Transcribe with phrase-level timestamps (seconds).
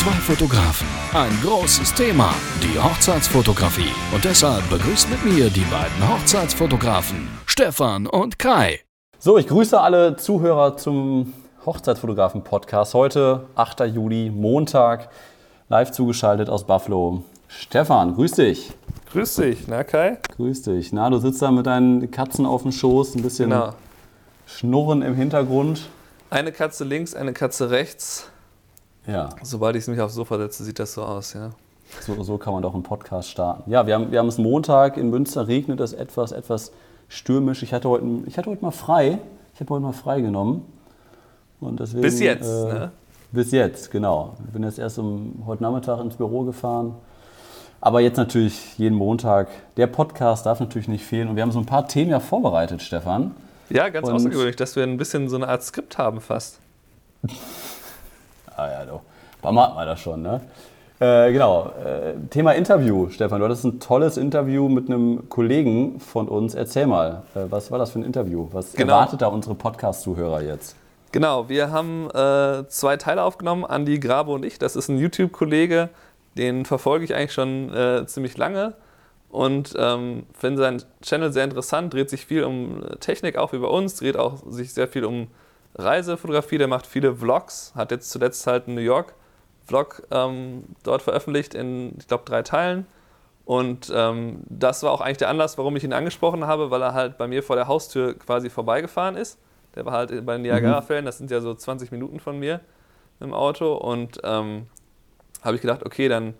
[0.00, 3.92] Zwei Fotografen, ein großes Thema, die Hochzeitsfotografie.
[4.14, 8.80] Und deshalb begrüßt mit mir die beiden Hochzeitsfotografen, Stefan und Kai.
[9.18, 11.34] So, ich grüße alle Zuhörer zum
[11.66, 12.94] Hochzeitsfotografen-Podcast.
[12.94, 13.80] Heute, 8.
[13.80, 15.10] Juli, Montag,
[15.68, 17.22] live zugeschaltet aus Buffalo.
[17.48, 18.72] Stefan, grüß dich.
[19.12, 20.16] Grüß dich, na Kai?
[20.36, 20.94] Grüß dich.
[20.94, 23.74] Na, du sitzt da mit deinen Katzen auf dem Schoß, ein bisschen Genau.
[24.46, 25.90] Schnurren im Hintergrund.
[26.30, 28.29] Eine Katze links, eine Katze rechts.
[29.10, 31.50] Ja, Sobald ich mich aufs Sofa setze, sieht das so aus, ja.
[32.00, 33.70] so, so kann man doch einen Podcast starten.
[33.70, 36.72] Ja, wir haben, wir haben es Montag, in Münster regnet es etwas, etwas
[37.08, 37.62] stürmisch.
[37.62, 39.18] Ich hatte heute, ich hatte heute mal frei.
[39.54, 40.64] Ich habe heute mal frei genommen.
[41.60, 42.92] Und deswegen, Bis jetzt, äh, ne?
[43.32, 44.34] Bis jetzt, genau.
[44.46, 46.94] Ich bin jetzt erst um, heute Nachmittag ins Büro gefahren.
[47.80, 49.48] Aber jetzt natürlich jeden Montag.
[49.76, 51.28] Der Podcast darf natürlich nicht fehlen.
[51.28, 53.32] Und wir haben so ein paar Themen ja vorbereitet, Stefan.
[53.70, 56.58] Ja, ganz Und- außergewöhnlich, dass wir ein bisschen so eine Art Skript haben fast.
[58.60, 59.00] Ah ja, doch.
[59.40, 60.42] Wann macht man das schon, ne?
[60.98, 61.70] Äh, genau.
[61.82, 63.38] Äh, Thema Interview, Stefan.
[63.40, 66.54] Du hattest ein tolles Interview mit einem Kollegen von uns.
[66.54, 68.48] Erzähl mal, äh, was war das für ein Interview?
[68.52, 68.92] Was Genau.
[68.92, 70.76] erwartet da unsere Podcast-Zuhörer jetzt?
[71.10, 74.58] Genau, wir haben äh, zwei Teile aufgenommen, Andi Grabe und ich.
[74.58, 75.88] Das ist ein YouTube-Kollege,
[76.36, 78.74] den verfolge ich eigentlich schon äh, ziemlich lange
[79.30, 83.68] und ähm, finde seinen Channel sehr interessant, dreht sich viel um Technik, auch wie bei
[83.68, 85.28] uns, dreht auch sich sehr viel um
[85.82, 91.54] Reisefotografie, der macht viele Vlogs, hat jetzt zuletzt halt einen New York-Vlog ähm, dort veröffentlicht
[91.54, 92.86] in, ich glaube, drei Teilen.
[93.44, 96.94] Und ähm, das war auch eigentlich der Anlass, warum ich ihn angesprochen habe, weil er
[96.94, 99.38] halt bei mir vor der Haustür quasi vorbeigefahren ist.
[99.74, 102.60] Der war halt bei den Niagara-Fällen, das sind ja so 20 Minuten von mir
[103.18, 103.74] im Auto.
[103.74, 104.66] Und ähm,
[105.42, 106.34] habe ich gedacht, okay, dann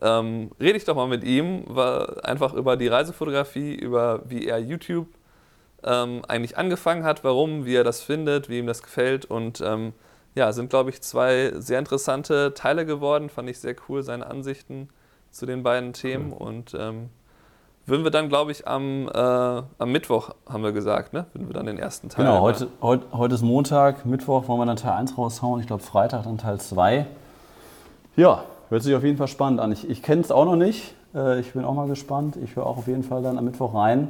[0.00, 4.58] ähm, rede ich doch mal mit ihm, weil einfach über die Reisefotografie, über wie er
[4.58, 5.08] YouTube
[5.86, 9.24] ähm, eigentlich angefangen hat, warum, wie er das findet, wie ihm das gefällt.
[9.24, 9.92] Und ähm,
[10.34, 13.30] ja, sind, glaube ich, zwei sehr interessante Teile geworden.
[13.30, 14.88] Fand ich sehr cool, seine Ansichten
[15.30, 16.32] zu den beiden Themen.
[16.32, 17.08] Und ähm,
[17.86, 21.26] würden wir dann, glaube ich, am, äh, am Mittwoch, haben wir gesagt, ne?
[21.32, 22.24] Würden wir dann den ersten Teil.
[22.24, 25.60] Genau, heute, heute, heute ist Montag, Mittwoch wollen wir dann Teil 1 raushauen.
[25.60, 27.06] Ich glaube, Freitag dann Teil 2.
[28.16, 29.70] Ja, hört sich auf jeden Fall spannend an.
[29.72, 30.94] Ich, ich kenne es auch noch nicht.
[31.14, 32.36] Äh, Ich bin auch mal gespannt.
[32.42, 34.08] Ich höre auch auf jeden Fall dann am Mittwoch rein.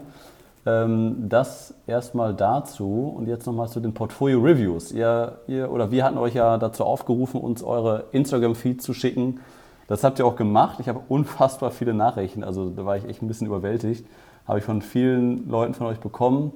[0.67, 4.93] Ähm, Das erstmal dazu und jetzt nochmal zu den Portfolio-Reviews.
[4.93, 9.41] Ihr, ihr oder wir hatten euch ja dazu aufgerufen, uns eure Instagram-Feed zu schicken.
[9.87, 10.81] Das habt ihr auch gemacht.
[10.81, 14.05] Ich habe unfassbar viele Nachrichten, also da war ich echt ein bisschen überwältigt.
[14.49, 16.53] Habe ich von vielen Leuten von euch bekommen,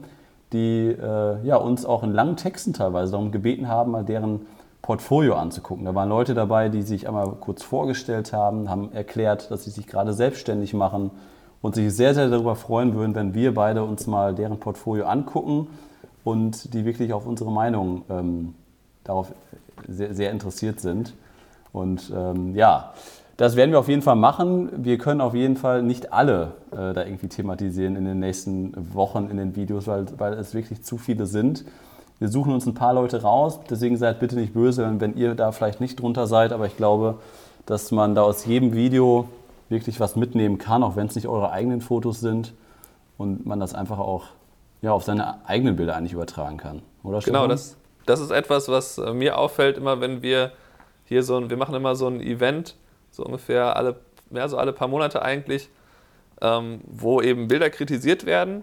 [0.52, 4.46] die äh, ja, uns auch in langen Texten teilweise darum gebeten haben, mal deren
[4.82, 5.84] Portfolio anzugucken.
[5.84, 9.86] Da waren Leute dabei, die sich einmal kurz vorgestellt haben, haben erklärt, dass sie sich
[9.86, 11.12] gerade selbstständig machen
[11.62, 15.68] und sich sehr, sehr darüber freuen würden, wenn wir beide uns mal deren Portfolio angucken
[16.24, 18.54] und die wirklich auf unsere Meinung ähm,
[19.04, 19.32] darauf
[19.88, 21.14] sehr, sehr interessiert sind.
[21.72, 22.92] Und ähm, ja,
[23.36, 24.84] das werden wir auf jeden Fall machen.
[24.84, 29.28] Wir können auf jeden Fall nicht alle äh, da irgendwie thematisieren in den nächsten Wochen
[29.30, 31.64] in den Videos, weil, weil es wirklich zu viele sind.
[32.18, 35.34] Wir suchen uns ein paar Leute raus, deswegen seid bitte nicht böse, wenn, wenn ihr
[35.34, 37.16] da vielleicht nicht drunter seid, aber ich glaube,
[37.64, 39.26] dass man da aus jedem Video
[39.70, 42.52] wirklich was mitnehmen kann, auch wenn es nicht eure eigenen Fotos sind
[43.16, 44.26] und man das einfach auch
[44.82, 46.82] ja, auf seine eigenen Bilder eigentlich übertragen kann.
[47.02, 47.48] Oder Genau, Stefan?
[47.48, 47.76] das,
[48.06, 50.52] das ist etwas, was äh, mir auffällt, immer wenn wir
[51.04, 52.76] hier so ein, wir machen immer so ein Event,
[53.10, 53.96] so ungefähr alle,
[54.30, 55.68] ja, so alle paar Monate eigentlich,
[56.40, 58.62] ähm, wo eben Bilder kritisiert werden,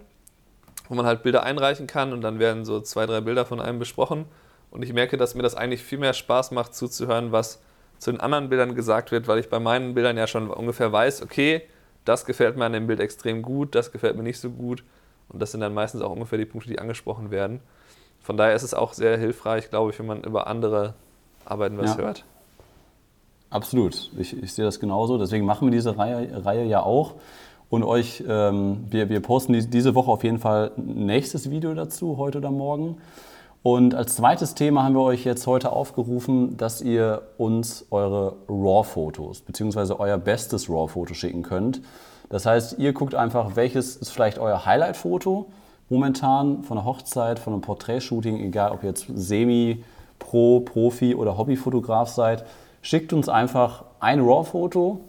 [0.88, 3.78] wo man halt Bilder einreichen kann und dann werden so zwei, drei Bilder von einem
[3.78, 4.26] besprochen.
[4.70, 7.62] Und ich merke, dass mir das eigentlich viel mehr Spaß macht, zuzuhören, was
[7.98, 11.22] zu den anderen Bildern gesagt wird, weil ich bei meinen Bildern ja schon ungefähr weiß,
[11.22, 11.62] okay,
[12.04, 14.82] das gefällt mir an dem Bild extrem gut, das gefällt mir nicht so gut.
[15.28, 17.60] Und das sind dann meistens auch ungefähr die Punkte, die angesprochen werden.
[18.22, 20.94] Von daher ist es auch sehr hilfreich, glaube ich, wenn man über andere
[21.44, 22.02] Arbeiten was Ja.
[22.02, 22.24] hört.
[23.50, 25.16] Absolut, ich, ich sehe das genauso.
[25.18, 27.14] Deswegen machen wir diese Reihe, Reihe ja auch.
[27.70, 31.74] Und euch, ähm, wir, wir posten die, diese Woche auf jeden Fall ein nächstes Video
[31.74, 32.98] dazu, heute oder morgen.
[33.70, 39.42] Und als zweites Thema haben wir euch jetzt heute aufgerufen, dass ihr uns eure RAW-Fotos
[39.42, 39.92] bzw.
[39.98, 41.82] euer bestes RAW-Foto schicken könnt.
[42.30, 45.50] Das heißt, ihr guckt einfach, welches ist vielleicht euer Highlight-Foto
[45.90, 49.84] momentan von einer Hochzeit, von einem Porträtshooting, egal ob ihr jetzt Semi,
[50.18, 52.46] Pro, Profi oder Hobbyfotograf seid.
[52.80, 55.00] Schickt uns einfach ein RAW-Foto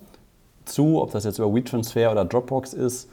[0.65, 3.09] zu, ob das jetzt über WeTransfer oder Dropbox ist.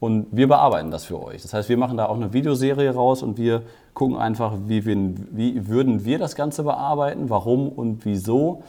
[0.00, 1.42] Und wir bearbeiten das für euch.
[1.42, 3.62] Das heißt, wir machen da auch eine Videoserie raus und wir
[3.94, 4.96] gucken einfach, wie, wir,
[5.30, 8.62] wie würden wir das Ganze bearbeiten, warum und wieso.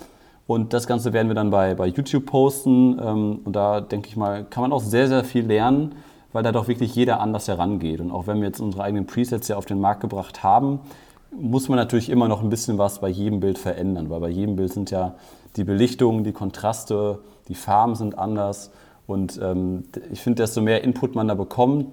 [0.48, 3.00] Und das Ganze werden wir dann bei, bei YouTube posten.
[3.04, 5.96] Ähm, Und da denke ich mal, kann man auch sehr, sehr viel lernen,
[6.32, 8.00] weil da doch wirklich jeder anders herangeht.
[8.00, 10.80] Und auch wenn wir jetzt unsere eigenen Presets ja auf den Markt gebracht haben,
[11.32, 14.56] muss man natürlich immer noch ein bisschen was bei jedem Bild verändern, weil bei jedem
[14.56, 15.16] Bild sind ja
[15.58, 18.72] die Belichtungen, die Kontraste, die Farben sind anders.
[19.08, 21.88] Und ähm, ich finde, desto mehr Input man da bekommt,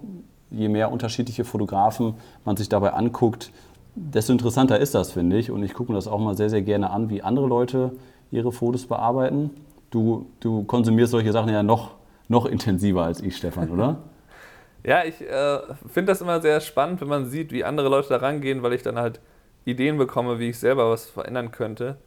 [0.51, 2.15] je mehr unterschiedliche Fotografen
[2.45, 3.51] man sich dabei anguckt,
[3.95, 5.51] desto interessanter ist das, finde ich.
[5.51, 7.93] Und ich gucke mir das auch mal sehr, sehr gerne an, wie andere Leute
[8.31, 9.51] ihre Fotos bearbeiten.
[9.91, 11.93] Du, du konsumierst solche Sachen ja noch,
[12.29, 13.97] noch intensiver als ich, Stefan, oder?
[14.85, 18.17] Ja, ich äh, finde das immer sehr spannend, wenn man sieht, wie andere Leute da
[18.17, 19.21] rangehen, weil ich dann halt
[19.65, 21.99] Ideen bekomme, wie ich selber was verändern könnte.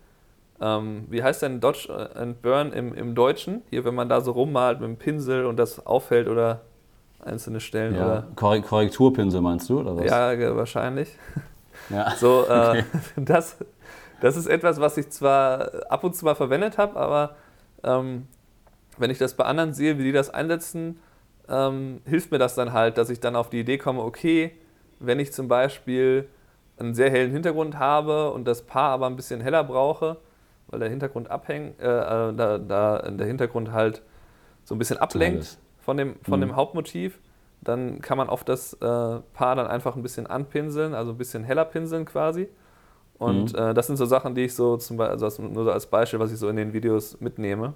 [0.62, 3.62] Ähm, wie heißt denn Dodge and Burn im, im Deutschen?
[3.70, 6.62] Hier, wenn man da so rummalt mit dem Pinsel und das auffällt oder
[7.24, 7.96] einzelne Stellen.
[7.96, 10.06] Ja, oder Korrekturpinsel meinst du, oder was?
[10.06, 11.10] Ja, wahrscheinlich.
[11.90, 12.16] Ja.
[12.16, 12.84] So, äh, okay.
[13.18, 13.58] das,
[14.20, 17.36] das ist etwas, was ich zwar ab und zu mal verwendet habe, aber
[17.84, 18.28] ähm,
[18.98, 21.00] wenn ich das bei anderen sehe, wie die das einsetzen,
[21.48, 24.52] ähm, hilft mir das dann halt, dass ich dann auf die Idee komme, okay,
[25.00, 26.28] wenn ich zum Beispiel
[26.78, 30.18] einen sehr hellen Hintergrund habe und das Paar aber ein bisschen heller brauche,
[30.68, 34.02] weil der Hintergrund abhängt, äh, äh da, da der Hintergrund halt
[34.64, 36.48] so ein bisschen ablenkt von dem, von mhm.
[36.48, 37.20] dem Hauptmotiv,
[37.62, 38.78] dann kann man oft das äh,
[39.34, 42.48] Paar dann einfach ein bisschen anpinseln, also ein bisschen heller pinseln quasi.
[43.18, 43.60] Und mhm.
[43.60, 46.20] äh, das sind so Sachen, die ich so zum Beispiel, also nur so als Beispiel,
[46.20, 47.74] was ich so in den Videos mitnehme.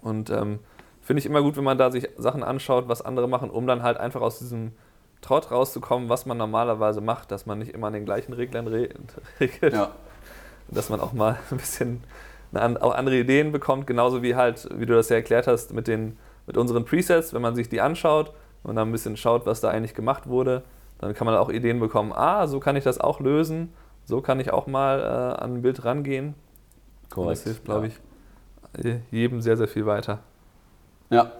[0.00, 0.60] Und ähm,
[1.00, 3.82] finde ich immer gut, wenn man da sich Sachen anschaut, was andere machen, um dann
[3.82, 4.72] halt einfach aus diesem
[5.20, 8.66] Trott rauszukommen, was man normalerweise macht, dass man nicht immer an den gleichen Reglern
[9.40, 9.72] regelt.
[9.72, 9.92] Ja.
[10.70, 12.02] Dass man auch mal ein bisschen
[12.52, 16.16] auch andere Ideen bekommt, genauso wie halt, wie du das ja erklärt hast, mit, den,
[16.46, 18.32] mit unseren Presets, wenn man sich die anschaut
[18.62, 20.62] und dann ein bisschen schaut, was da eigentlich gemacht wurde,
[20.98, 23.72] dann kann man auch Ideen bekommen, ah, so kann ich das auch lösen,
[24.04, 26.34] so kann ich auch mal äh, an ein Bild rangehen.
[27.10, 27.32] Korrekt.
[27.32, 28.90] das hilft, glaube ja.
[28.90, 30.20] ich, jedem sehr, sehr viel weiter.
[31.10, 31.32] Ja,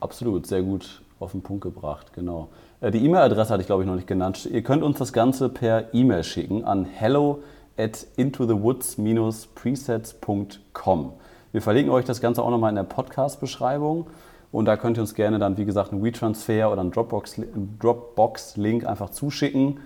[0.00, 2.48] absolut, sehr gut auf den Punkt gebracht, genau.
[2.80, 4.46] Äh, die E-Mail-Adresse hatte ich, glaube ich, noch nicht genannt.
[4.46, 7.42] Ihr könnt uns das Ganze per E-Mail schicken an hello
[7.76, 11.12] at intothewoods-presets.com.
[11.52, 14.06] Wir verlinken euch das Ganze auch nochmal in der Podcast-Beschreibung.
[14.52, 18.58] Und da könnt ihr uns gerne dann, wie gesagt, einen WeTransfer oder einen Dropbox-Link Dropbox
[18.58, 19.80] einfach zuschicken.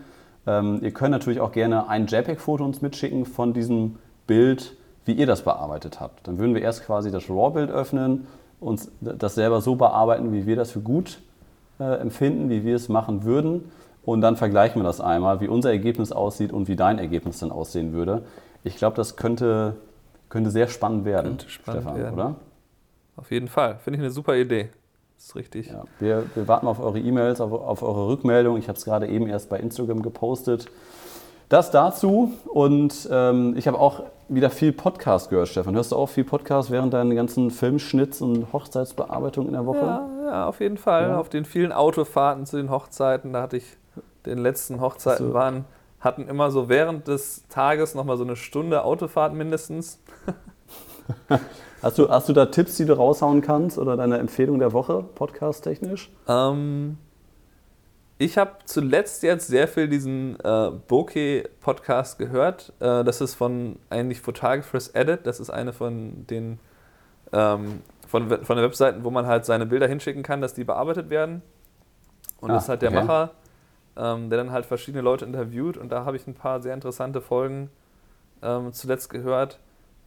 [0.46, 3.96] Ähm, ihr könnt natürlich auch gerne ein JPEG-Foto uns mitschicken von diesem
[4.26, 6.26] Bild, wie ihr das bearbeitet habt.
[6.26, 8.26] Dann würden wir erst quasi das RAW-Bild öffnen,
[8.60, 11.20] uns das selber so bearbeiten, wie wir das für gut
[11.78, 13.70] äh, empfinden, wie wir es machen würden.
[14.06, 17.50] Und dann vergleichen wir das einmal, wie unser Ergebnis aussieht und wie dein Ergebnis dann
[17.50, 18.22] aussehen würde.
[18.62, 19.76] Ich glaube, das könnte,
[20.28, 22.14] könnte sehr spannend werden, könnte spannend Stefan, werden.
[22.14, 22.34] oder?
[23.16, 23.78] Auf jeden Fall.
[23.82, 24.68] Finde ich eine super Idee.
[25.16, 25.68] Das ist richtig.
[25.68, 28.56] Ja, wir, wir, warten auf eure E-Mails, auf, auf, eure Rückmeldung.
[28.58, 30.66] Ich habe es gerade eben erst bei Instagram gepostet.
[31.48, 32.32] Das dazu.
[32.44, 35.74] Und ähm, ich habe auch wieder viel Podcast gehört, Stefan.
[35.74, 39.78] Hörst du auch viel Podcast während deinen ganzen Filmschnitts und Hochzeitsbearbeitungen in der Woche?
[39.78, 41.08] Ja, ja auf jeden Fall.
[41.08, 41.18] Ja.
[41.18, 43.64] Auf den vielen Autofahrten zu den Hochzeiten, da hatte ich
[44.26, 45.34] den letzten Hochzeiten so.
[45.34, 45.64] waren,
[46.00, 50.00] hatten immer so während des Tages nochmal so eine Stunde Autofahrt mindestens.
[51.82, 55.04] hast, du, hast du da Tipps, die du raushauen kannst oder deine Empfehlung der Woche,
[55.14, 56.10] podcast-technisch?
[56.28, 56.98] Ähm,
[58.18, 62.72] ich habe zuletzt jetzt sehr viel diesen äh, Bokeh-Podcast gehört.
[62.80, 65.26] Äh, das ist von eigentlich Photographers Edit.
[65.26, 66.58] Das ist eine von den
[67.32, 71.10] ähm, von, von den Webseiten, wo man halt seine Bilder hinschicken kann, dass die bearbeitet
[71.10, 71.42] werden.
[72.40, 73.00] Und ah, das ist halt der okay.
[73.00, 73.30] Macher,
[73.96, 75.76] ähm, der dann halt verschiedene Leute interviewt.
[75.76, 77.70] Und da habe ich ein paar sehr interessante Folgen
[78.42, 79.58] ähm, zuletzt gehört.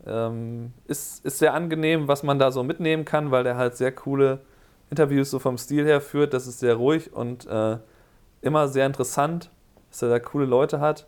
[0.06, 3.92] Ähm, ist, ist sehr angenehm, was man da so mitnehmen kann, weil der halt sehr
[3.92, 4.40] coole
[4.90, 6.34] Interviews so vom Stil her führt.
[6.34, 7.78] Das ist sehr ruhig und äh,
[8.42, 9.50] immer sehr interessant,
[9.90, 11.08] dass er da coole Leute hat.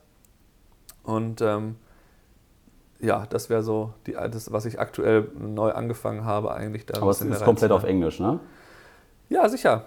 [1.04, 1.76] Und ähm,
[3.00, 6.86] ja, das wäre so die, das, was ich aktuell neu angefangen habe, eigentlich.
[6.86, 8.40] Da Aber es ist komplett auf Englisch, ne?
[9.30, 9.86] Ja, sicher.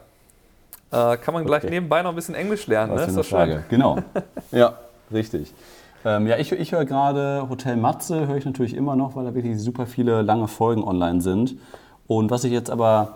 [0.90, 1.70] Äh, kann man gleich okay.
[1.70, 3.20] nebenbei noch ein bisschen Englisch lernen, das ne?
[3.20, 3.52] Ist doch Frage.
[3.52, 3.64] schön.
[3.70, 3.98] Genau.
[4.52, 4.74] ja,
[5.12, 5.52] richtig.
[6.04, 9.34] Ähm, ja, ich, ich höre gerade Hotel Matze, höre ich natürlich immer noch, weil da
[9.34, 11.56] wirklich super viele lange Folgen online sind.
[12.06, 13.14] Und was ich jetzt aber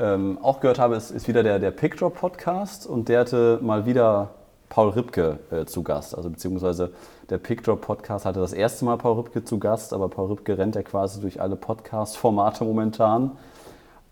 [0.00, 3.86] ähm, auch gehört habe, ist, ist wieder der, der Picture Podcast und der hatte mal
[3.86, 4.30] wieder
[4.68, 6.16] Paul Ripke äh, zu Gast.
[6.16, 6.90] Also beziehungsweise
[7.30, 10.74] der Picture Podcast hatte das erste Mal Paul Ripke zu Gast, aber Paul Ripke rennt
[10.74, 13.32] ja quasi durch alle Podcast-Formate momentan.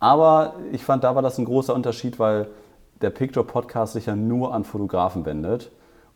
[0.01, 2.47] Aber ich fand, da war das ein großer Unterschied, weil
[3.05, 5.71] der Picture Podcast sich ja nur an Fotografen wendet.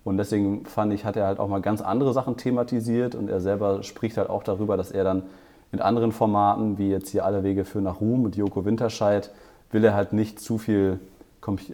[0.04, 3.40] Und deswegen fand ich, hat er halt auch mal ganz andere Sachen thematisiert und er
[3.40, 5.24] selber spricht halt auch darüber, dass er dann
[5.70, 9.30] in anderen Formaten, wie jetzt hier Alle Wege führen nach Ruhm mit Joko Winterscheid,
[9.70, 10.98] will er halt nicht zu viel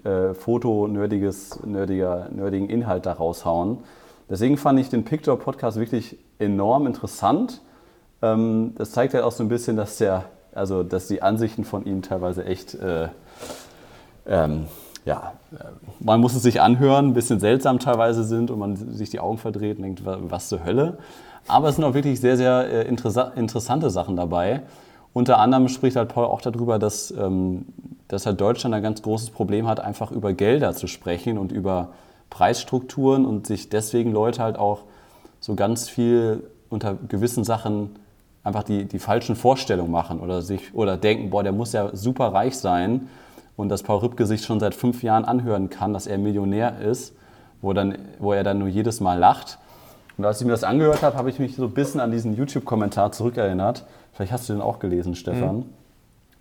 [0.02, 3.78] äh, Foto-nerdiges, nerdiger, nerdigen Inhalt da raushauen.
[4.28, 7.60] Deswegen fand ich den Picture Podcast wirklich enorm interessant.
[8.20, 11.84] Ähm, das zeigt halt auch so ein bisschen, dass, der, also, dass die Ansichten von
[11.84, 13.08] ihm teilweise echt äh,
[14.26, 14.66] ähm,
[15.04, 15.34] ja,
[16.00, 19.38] man muss es sich anhören, ein bisschen seltsam teilweise sind und man sich die Augen
[19.38, 20.98] verdreht und denkt, was zur Hölle.
[21.46, 24.62] Aber es sind auch wirklich sehr, sehr äh, interessante Sachen dabei.
[25.12, 27.66] Unter anderem spricht halt Paul auch darüber, dass, ähm,
[28.08, 31.90] dass halt Deutschland ein ganz großes Problem hat, einfach über Gelder zu sprechen und über
[32.30, 34.80] Preisstrukturen und sich deswegen Leute halt auch
[35.38, 37.90] so ganz viel unter gewissen Sachen
[38.42, 42.28] einfach die, die falschen Vorstellungen machen oder sich oder denken, boah, der muss ja super
[42.32, 43.08] reich sein
[43.56, 47.14] und dass Paul Rübke sich schon seit fünf Jahren anhören kann, dass er Millionär ist,
[47.62, 49.58] wo, dann, wo er dann nur jedes Mal lacht.
[50.16, 52.36] Und als ich mir das angehört habe, habe ich mich so ein bisschen an diesen
[52.36, 53.84] YouTube-Kommentar zurückerinnert.
[54.12, 55.56] Vielleicht hast du den auch gelesen, Stefan.
[55.56, 55.64] Mhm.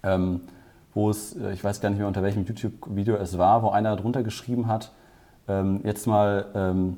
[0.03, 0.41] Ähm,
[0.93, 3.95] wo es, äh, ich weiß gar nicht mehr unter welchem YouTube-Video es war, wo einer
[3.95, 4.91] darunter geschrieben hat,
[5.47, 6.97] ähm, jetzt, mal, ähm,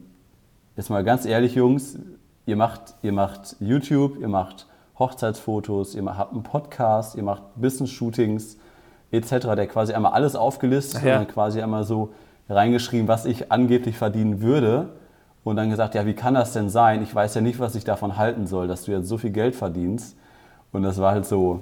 [0.76, 1.98] jetzt mal ganz ehrlich, Jungs,
[2.46, 4.68] ihr macht, ihr macht YouTube, ihr macht
[5.00, 8.58] Hochzeitsfotos, ihr habt einen Podcast, ihr macht Business-Shootings,
[9.18, 11.20] etc., der quasi einmal alles aufgelistet ja.
[11.20, 12.10] und quasi einmal so
[12.50, 14.90] reingeschrieben, was ich angeblich verdienen würde.
[15.44, 17.04] Und dann gesagt, ja, wie kann das denn sein?
[17.04, 19.56] Ich weiß ja nicht, was ich davon halten soll, dass du jetzt so viel Geld
[19.56, 20.18] verdienst.
[20.72, 21.62] Und das war halt so,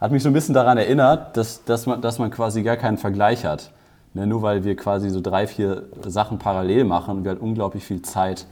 [0.00, 2.98] hat mich so ein bisschen daran erinnert, dass, dass, man, dass man quasi gar keinen
[2.98, 3.70] Vergleich hat.
[4.12, 7.84] Ne, nur weil wir quasi so drei, vier Sachen parallel machen und wir halt unglaublich
[7.84, 8.46] viel Zeit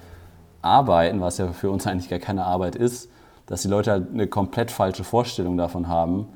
[0.63, 3.11] arbeiten, was ja für uns eigentlich gar keine Arbeit ist,
[3.47, 6.29] dass die Leute halt eine komplett falsche Vorstellung davon haben,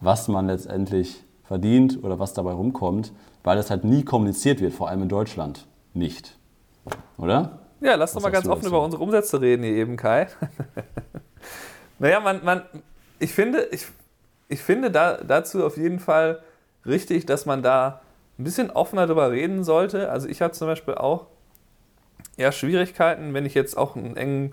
[0.00, 4.88] was man letztendlich verdient oder was dabei rumkommt, weil das halt nie kommuniziert wird, vor
[4.88, 6.38] allem in Deutschland nicht.
[7.18, 7.58] Oder?
[7.80, 10.28] Ja, lass doch mal ganz offen über unsere Umsätze reden hier eben, Kai.
[11.98, 12.62] naja, man, man,
[13.18, 13.88] ich finde, ich,
[14.46, 16.40] ich finde da, dazu auf jeden Fall
[16.86, 18.00] richtig, dass man da
[18.38, 20.08] ein bisschen offener darüber reden sollte.
[20.08, 21.26] Also ich habe zum Beispiel auch
[22.36, 24.52] eher Schwierigkeiten, wenn ich jetzt auch einen engen,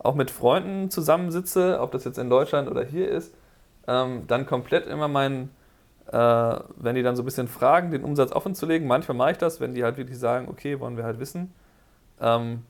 [0.00, 3.32] auch mit Freunden zusammensitze, ob das jetzt in Deutschland oder hier ist,
[3.86, 5.50] ähm, dann komplett immer meinen
[6.10, 8.86] äh, wenn die dann so ein bisschen fragen, den Umsatz offen zu legen.
[8.86, 11.54] Manchmal mache ich das, wenn die halt wirklich sagen, okay, wollen wir halt wissen.
[12.20, 12.62] Ähm,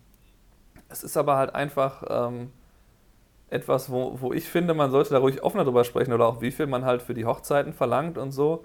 [0.89, 2.53] es ist aber halt einfach ähm,
[3.49, 6.51] etwas, wo, wo ich finde, man sollte da ruhig offener drüber sprechen oder auch wie
[6.51, 8.65] viel man halt für die Hochzeiten verlangt und so,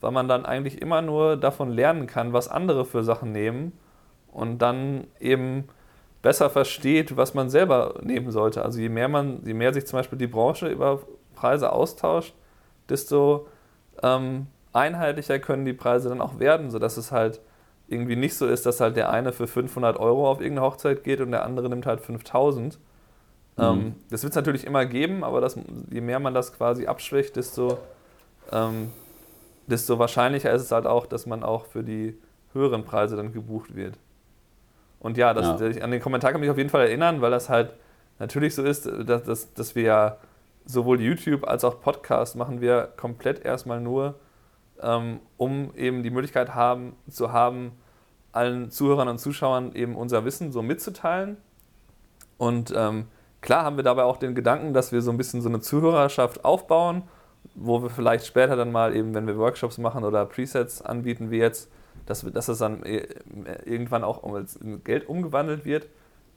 [0.00, 3.72] weil man dann eigentlich immer nur davon lernen kann, was andere für Sachen nehmen
[4.32, 5.68] und dann eben
[6.22, 8.62] besser versteht, was man selber nehmen sollte.
[8.62, 11.00] Also je mehr man, je mehr sich zum Beispiel die Branche über
[11.34, 12.34] Preise austauscht,
[12.88, 13.46] desto
[14.02, 17.40] ähm, einheitlicher können die Preise dann auch werden, sodass es halt
[17.88, 21.20] irgendwie nicht so ist, dass halt der eine für 500 Euro auf irgendeine Hochzeit geht
[21.20, 22.78] und der andere nimmt halt 5000.
[23.56, 23.64] Mhm.
[23.64, 25.56] Ähm, das wird es natürlich immer geben, aber das,
[25.90, 27.78] je mehr man das quasi abschwächt, desto,
[28.52, 28.90] ähm,
[29.66, 32.18] desto wahrscheinlicher ist es halt auch, dass man auch für die
[32.52, 33.94] höheren Preise dann gebucht wird.
[34.98, 35.82] Und ja, das, ja.
[35.82, 37.72] an den Kommentar kann ich mich auf jeden Fall erinnern, weil das halt
[38.18, 40.16] natürlich so ist, dass, dass, dass wir ja
[40.66, 44.16] sowohl YouTube als auch Podcast machen wir komplett erstmal nur,
[44.82, 47.72] ähm, um eben die Möglichkeit haben, zu haben,
[48.32, 51.38] allen Zuhörern und Zuschauern eben unser Wissen so mitzuteilen.
[52.36, 53.06] Und ähm,
[53.40, 56.44] klar haben wir dabei auch den Gedanken, dass wir so ein bisschen so eine Zuhörerschaft
[56.44, 57.04] aufbauen,
[57.54, 61.38] wo wir vielleicht später dann mal eben, wenn wir Workshops machen oder Presets anbieten, wie
[61.38, 61.70] jetzt,
[62.04, 63.06] dass, wir, dass das dann äh,
[63.64, 64.22] irgendwann auch
[64.60, 65.88] in Geld umgewandelt wird.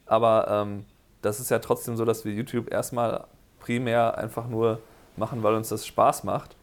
[0.06, 0.84] Aber ähm,
[1.20, 3.26] das ist ja trotzdem so, dass wir YouTube erstmal
[3.60, 4.80] primär einfach nur
[5.16, 6.56] machen, weil uns das Spaß macht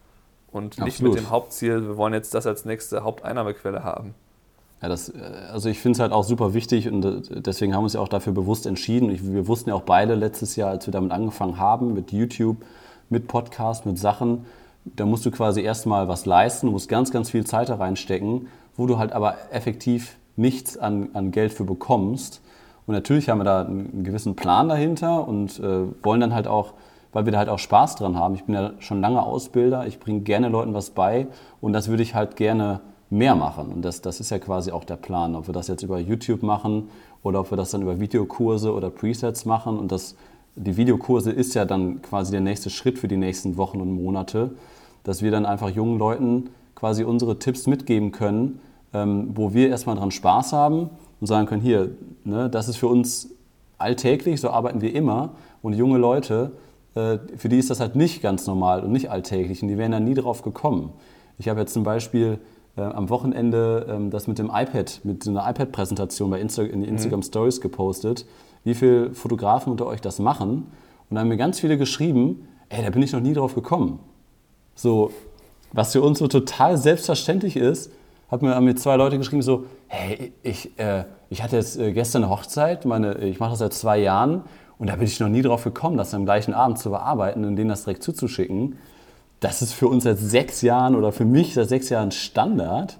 [0.52, 0.86] und Absolut.
[0.86, 4.14] nicht mit dem Hauptziel, wir wollen jetzt das als nächste Haupteinnahmequelle haben.
[4.82, 5.20] Ja, das, äh,
[5.52, 8.00] also ich finde es halt auch super wichtig und äh, deswegen haben wir uns ja
[8.00, 9.16] auch dafür bewusst entschieden.
[9.34, 12.58] Wir wussten ja auch beide letztes Jahr, als wir damit angefangen haben, mit YouTube,
[13.08, 14.44] mit Podcast, mit Sachen,
[14.84, 18.48] da musst du quasi erstmal was leisten, du musst ganz, ganz viel Zeit da reinstecken,
[18.76, 22.40] wo du halt aber effektiv nichts an, an Geld für bekommst.
[22.86, 26.72] Und natürlich haben wir da einen gewissen Plan dahinter und äh, wollen dann halt auch
[27.18, 28.36] weil wir da halt auch Spaß dran haben.
[28.36, 31.26] Ich bin ja schon lange Ausbilder, ich bringe gerne Leuten was bei
[31.60, 32.78] und das würde ich halt gerne
[33.10, 33.72] mehr machen.
[33.72, 36.44] Und das, das ist ja quasi auch der Plan, ob wir das jetzt über YouTube
[36.44, 36.90] machen
[37.24, 39.80] oder ob wir das dann über Videokurse oder Presets machen.
[39.80, 40.14] Und das,
[40.54, 44.52] die Videokurse ist ja dann quasi der nächste Schritt für die nächsten Wochen und Monate,
[45.02, 48.60] dass wir dann einfach jungen Leuten quasi unsere Tipps mitgeben können,
[48.94, 51.90] ähm, wo wir erstmal dran Spaß haben und sagen können, hier,
[52.22, 53.30] ne, das ist für uns
[53.76, 55.30] alltäglich, so arbeiten wir immer.
[55.62, 56.52] Und junge Leute,
[56.94, 60.00] für die ist das halt nicht ganz normal und nicht alltäglich und die wären da
[60.00, 60.92] nie drauf gekommen.
[61.38, 62.38] Ich habe jetzt zum Beispiel
[62.76, 66.88] äh, am Wochenende ähm, das mit dem iPad, mit einer iPad-Präsentation bei Insta in die
[66.88, 67.24] Instagram mhm.
[67.24, 68.26] Stories gepostet,
[68.64, 70.66] wie viele Fotografen unter euch das machen.
[71.08, 73.98] Und da haben mir ganz viele geschrieben, ey, da bin ich noch nie drauf gekommen.
[74.74, 75.10] So,
[75.72, 77.92] was für uns so total selbstverständlich ist,
[78.30, 81.92] hat mir, haben mir zwei Leute geschrieben, so, hey, ich, äh, ich hatte jetzt äh,
[81.92, 84.42] gestern eine Hochzeit, meine, ich mache das seit zwei Jahren
[84.78, 87.56] und da bin ich noch nie drauf gekommen, das am gleichen Abend zu bearbeiten und
[87.56, 88.76] denen das direkt zuzuschicken.
[89.40, 92.98] Das ist für uns seit sechs Jahren oder für mich seit sechs Jahren Standard.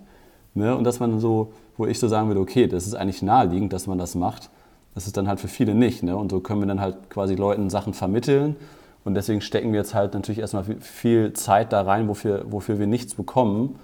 [0.55, 0.77] Ne?
[0.77, 3.87] Und dass man so, wo ich so sagen würde, okay, das ist eigentlich naheliegend, dass
[3.87, 4.51] man das macht.
[4.95, 6.03] Das ist dann halt für viele nicht.
[6.03, 6.17] Ne?
[6.17, 8.57] Und so können wir dann halt quasi Leuten Sachen vermitteln.
[9.05, 12.89] Und deswegen stecken wir jetzt halt natürlich erstmal viel Zeit da rein, wofür, wofür wir
[12.89, 13.77] nichts bekommen.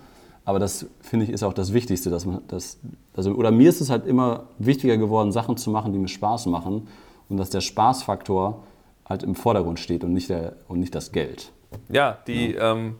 [0.45, 2.79] Aber das finde ich ist auch das Wichtigste, dass man das,
[3.17, 6.47] also, oder mir ist es halt immer wichtiger geworden, Sachen zu machen, die mir Spaß
[6.47, 6.89] machen
[7.29, 8.65] und dass der Spaßfaktor
[9.09, 11.53] halt im Vordergrund steht und nicht, der, und nicht das Geld.
[11.89, 12.73] Ja, die, ja.
[12.73, 12.97] Ähm,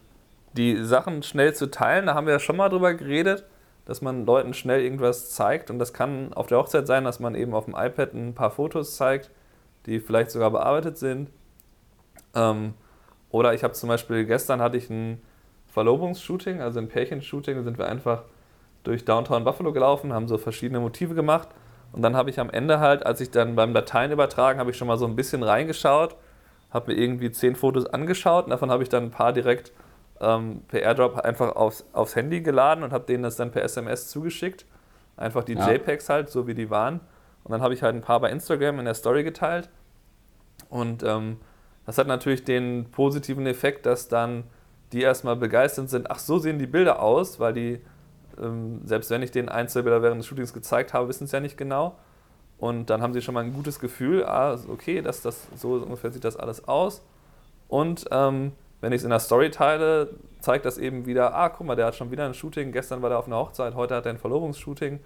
[0.55, 3.45] die Sachen schnell zu teilen, da haben wir ja schon mal drüber geredet,
[3.87, 7.35] dass man Leuten schnell irgendwas zeigt und das kann auf der Hochzeit sein, dass man
[7.35, 9.31] eben auf dem iPad ein paar Fotos zeigt,
[9.87, 11.31] die vielleicht sogar bearbeitet sind.
[12.35, 12.75] Ähm,
[13.31, 15.21] oder ich habe zum Beispiel, gestern hatte ich ein
[15.67, 18.23] Verlobungsshooting, also ein Pärchenshooting, da sind wir einfach
[18.85, 21.49] durch Downtown Buffalo gelaufen, haben so verschiedene Motive gemacht
[21.95, 24.77] und dann habe ich am Ende halt, als ich dann beim Dateien übertragen, habe ich
[24.77, 26.17] schon mal so ein bisschen reingeschaut,
[26.73, 29.71] habe mir irgendwie zehn Fotos angeschaut und davon habe ich dann ein paar direkt
[30.21, 34.09] ähm, per Airdrop einfach aufs, aufs Handy geladen und habe denen das dann per SMS
[34.09, 34.67] zugeschickt.
[35.17, 35.71] Einfach die ja.
[35.71, 36.99] JPEGs halt, so wie die waren.
[37.45, 39.69] Und dann habe ich halt ein paar bei Instagram in der Story geteilt.
[40.69, 41.37] Und ähm,
[41.87, 44.43] das hat natürlich den positiven Effekt, dass dann
[44.91, 47.81] die erstmal begeistert sind, ach so sehen die Bilder aus, weil die,
[48.41, 51.57] ähm, selbst wenn ich den Einzelbilder während des Shootings gezeigt habe, wissen es ja nicht
[51.57, 51.97] genau.
[52.59, 56.13] Und dann haben sie schon mal ein gutes Gefühl, ah, okay, das, das, so ungefähr
[56.13, 57.05] sieht das alles aus.
[57.69, 60.11] Und ähm, wenn ich es in der Story teile,
[60.41, 63.09] zeigt das eben wieder, ah, guck mal, der hat schon wieder ein Shooting, gestern war
[63.09, 65.01] der auf einer Hochzeit, heute hat er ein Verlobungsshooting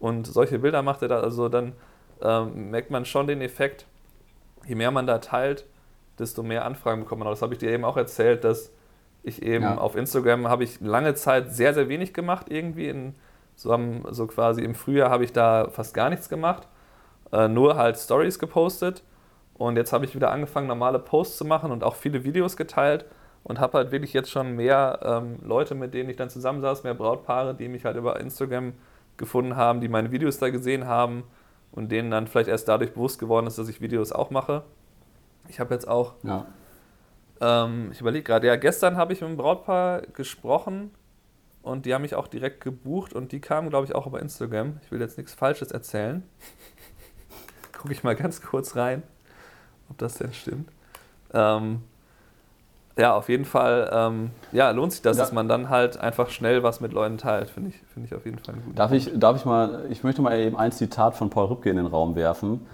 [0.00, 1.74] und solche Bilder macht er da, also dann
[2.22, 3.86] ähm, merkt man schon den Effekt,
[4.66, 5.66] je mehr man da teilt,
[6.18, 7.28] desto mehr Anfragen bekommt man.
[7.28, 8.72] das habe ich dir eben auch erzählt, dass
[9.22, 9.78] ich eben ja.
[9.78, 12.88] auf Instagram habe ich lange Zeit sehr, sehr wenig gemacht irgendwie.
[12.88, 13.14] In,
[13.54, 13.76] so,
[14.10, 16.68] so quasi im Frühjahr habe ich da fast gar nichts gemacht.
[17.32, 19.02] Äh, nur halt Stories gepostet.
[19.54, 23.04] Und jetzt habe ich wieder angefangen, normale Posts zu machen und auch viele Videos geteilt
[23.42, 26.94] und habe halt wirklich jetzt schon mehr ähm, Leute, mit denen ich dann zusammensaß, mehr
[26.94, 28.74] Brautpaare, die mich halt über Instagram
[29.16, 31.24] gefunden haben, die meine Videos da gesehen haben
[31.72, 34.62] und denen dann vielleicht erst dadurch bewusst geworden ist, dass ich Videos auch mache.
[35.48, 36.46] Ich habe jetzt auch ja.
[37.40, 40.90] Ähm, ich überlege gerade, ja, gestern habe ich mit einem Brautpaar gesprochen
[41.62, 44.78] und die haben mich auch direkt gebucht und die kamen, glaube ich, auch über Instagram.
[44.84, 46.22] Ich will jetzt nichts Falsches erzählen.
[47.76, 49.02] Gucke ich mal ganz kurz rein,
[49.88, 50.70] ob das denn stimmt.
[51.32, 51.82] Ähm,
[52.96, 55.22] ja, auf jeden Fall, ähm, ja, lohnt sich das, ja.
[55.22, 58.24] dass man dann halt einfach schnell was mit Leuten teilt, finde ich, find ich auf
[58.24, 58.76] jeden Fall gut.
[58.76, 61.76] Darf ich, darf ich mal, ich möchte mal eben ein Zitat von Paul Rübke in
[61.76, 62.66] den Raum werfen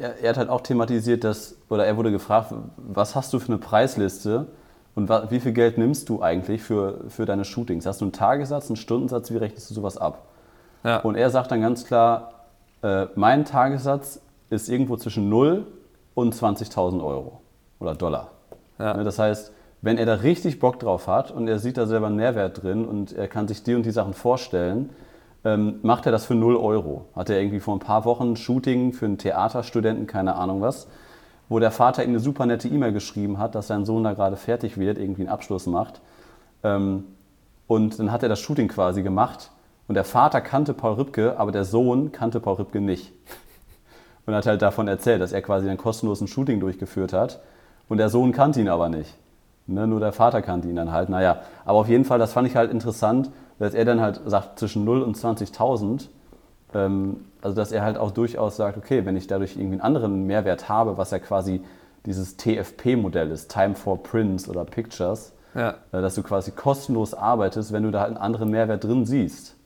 [0.00, 3.48] er, er, hat halt auch thematisiert, dass, oder er wurde gefragt, was hast du für
[3.48, 4.46] eine Preisliste
[4.94, 7.86] und wie viel Geld nimmst du eigentlich für, für deine Shootings?
[7.86, 10.26] Hast du einen Tagessatz, einen Stundensatz, wie rechnest du sowas ab?
[10.82, 10.98] Ja.
[11.00, 12.32] Und er sagt dann ganz klar,
[12.82, 15.66] äh, mein Tagessatz ist irgendwo zwischen 0
[16.14, 17.40] und 20.000 Euro
[17.78, 18.30] oder Dollar.
[18.78, 18.94] Ja.
[18.94, 22.06] Ne, das heißt, wenn er da richtig Bock drauf hat und er sieht da selber
[22.06, 24.90] einen Mehrwert drin und er kann sich die und die Sachen vorstellen,
[25.44, 27.06] ähm, macht er das für 0 Euro.
[27.14, 30.88] Hat er irgendwie vor ein paar Wochen ein Shooting für einen Theaterstudenten, keine Ahnung was,
[31.48, 34.36] wo der Vater ihm eine super nette E-Mail geschrieben hat, dass sein Sohn da gerade
[34.36, 36.00] fertig wird, irgendwie einen Abschluss macht.
[36.62, 37.04] Ähm,
[37.66, 39.50] und dann hat er das Shooting quasi gemacht
[39.88, 43.12] und der Vater kannte Paul Ripke, aber der Sohn kannte Paul Ripke nicht.
[44.26, 47.40] Und hat halt davon erzählt, dass er quasi ein kostenloses Shooting durchgeführt hat
[47.88, 49.16] und der Sohn kannte ihn aber nicht.
[49.66, 51.08] Ne, nur der Vater kannte ihn dann halt.
[51.08, 54.58] Naja, aber auf jeden Fall, das fand ich halt interessant, dass er dann halt sagt,
[54.58, 56.08] zwischen 0 und 20.000,
[56.74, 60.26] ähm, also dass er halt auch durchaus sagt, okay, wenn ich dadurch irgendwie einen anderen
[60.26, 61.62] Mehrwert habe, was ja quasi
[62.06, 65.74] dieses TFP-Modell ist, Time for Prints oder Pictures, ja.
[65.92, 69.56] äh, dass du quasi kostenlos arbeitest, wenn du da halt einen anderen Mehrwert drin siehst.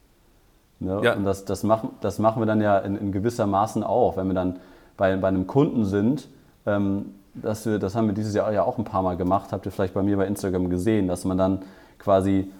[0.80, 1.00] Ne?
[1.04, 1.14] Ja.
[1.14, 4.26] Und das, das, machen, das machen wir dann ja in, in gewisser Maßen auch, wenn
[4.26, 4.58] wir dann
[4.96, 6.28] bei, bei einem Kunden sind,
[6.66, 9.66] ähm, dass wir, das haben wir dieses Jahr ja auch ein paar Mal gemacht, habt
[9.66, 11.62] ihr vielleicht bei mir bei Instagram gesehen, dass man dann
[11.98, 12.50] quasi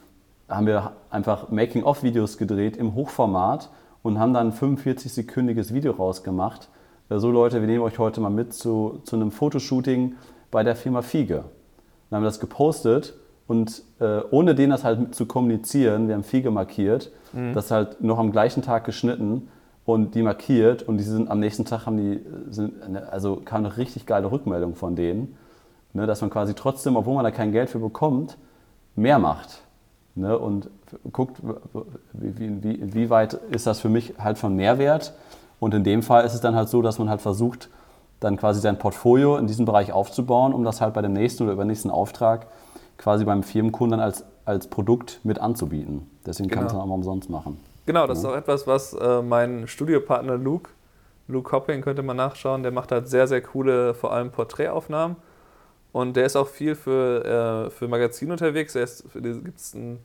[0.49, 3.71] haben wir einfach Making-of-Videos gedreht im Hochformat
[4.03, 6.69] und haben dann ein 45-sekündiges Video rausgemacht.
[7.09, 10.15] Äh, so Leute, wir nehmen euch heute mal mit zu, zu einem Fotoshooting
[10.51, 11.45] bei der Firma Fiege.
[12.11, 13.15] Dann haben wir das gepostet
[13.47, 17.55] und äh, ohne denen das halt zu kommunizieren, wir haben Fiege markiert, mhm.
[17.55, 19.49] das halt noch am gleichen Tag geschnitten
[19.85, 23.65] und die markiert und die sind am nächsten Tag haben die, sind, ne, also kam
[23.65, 25.37] eine richtig geile Rückmeldung von denen,
[25.93, 28.39] ne, dass man quasi trotzdem, obwohl man da kein Geld für bekommt,
[28.97, 29.64] mehr macht
[30.15, 30.71] ne, und
[31.13, 31.39] guckt,
[32.13, 35.15] wie, wie, wie weit ist das für mich halt von Mehrwert.
[35.61, 37.69] Und in dem Fall ist es dann halt so, dass man halt versucht,
[38.21, 41.53] dann quasi sein Portfolio in diesem Bereich aufzubauen, um das halt bei dem nächsten oder
[41.53, 42.47] übernächsten Auftrag
[42.97, 46.11] quasi beim Firmenkunden als, als Produkt mit anzubieten.
[46.25, 46.61] Deswegen genau.
[46.61, 47.59] kann es dann auch mal umsonst machen.
[47.87, 48.29] Genau, das ja.
[48.29, 50.71] ist auch etwas, was äh, mein Studiopartner Luke,
[51.29, 55.17] Luke Hopping könnte man nachschauen, der macht halt sehr, sehr coole, vor allem Porträtaufnahmen.
[55.95, 58.77] Und der ist auch viel für, äh, für Magazine unterwegs.
[58.77, 60.01] Er ist, für gibt es ein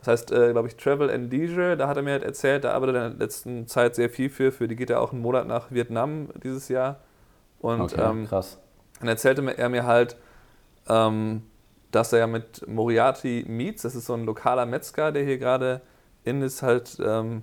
[0.00, 2.72] Das heißt, äh, glaube ich, Travel and Leisure, da hat er mir halt erzählt, da
[2.74, 4.52] arbeitet er in der letzten Zeit sehr viel für.
[4.52, 7.00] Für die geht er auch einen Monat nach Vietnam dieses Jahr.
[7.60, 8.58] Und Okay, ähm, krass.
[9.00, 10.16] dann erzählte er mir halt,
[10.88, 11.42] ähm,
[11.90, 15.80] dass er ja mit Moriarty Meats, das ist so ein lokaler Metzger, der hier gerade
[16.24, 17.42] in ist, halt ähm,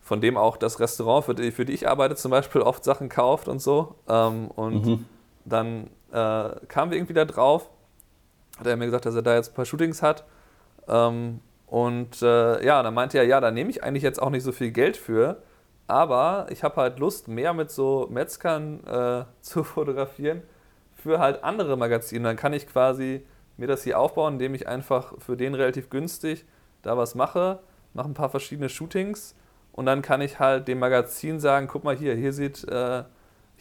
[0.00, 3.08] von dem auch das Restaurant, für die, für die ich arbeite, zum Beispiel oft Sachen
[3.08, 3.96] kauft und so.
[4.08, 5.08] Ähm, und Mhm.
[5.44, 7.70] dann äh, kamen wir irgendwie da drauf,
[8.58, 10.24] hat er mir gesagt, dass er da jetzt ein paar Shootings hat.
[10.88, 14.42] Ähm, und äh, ja, dann meinte er, ja, da nehme ich eigentlich jetzt auch nicht
[14.42, 15.42] so viel Geld für,
[15.86, 20.42] aber ich habe halt Lust, mehr mit so Metzgern äh, zu fotografieren
[20.94, 22.24] für halt andere Magazine.
[22.24, 23.24] Dann kann ich quasi
[23.56, 26.44] mir das hier aufbauen, indem ich einfach für den relativ günstig
[26.82, 27.60] da was mache,
[27.94, 29.34] mache ein paar verschiedene Shootings
[29.72, 33.04] und dann kann ich halt dem Magazin sagen, guck mal hier, hier sieht, äh,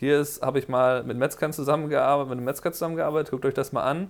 [0.01, 3.71] hier ist, habe ich mal mit Metzgern zusammengearbeitet, mit einem Metzger zusammengearbeitet, guckt euch das
[3.71, 4.09] mal an.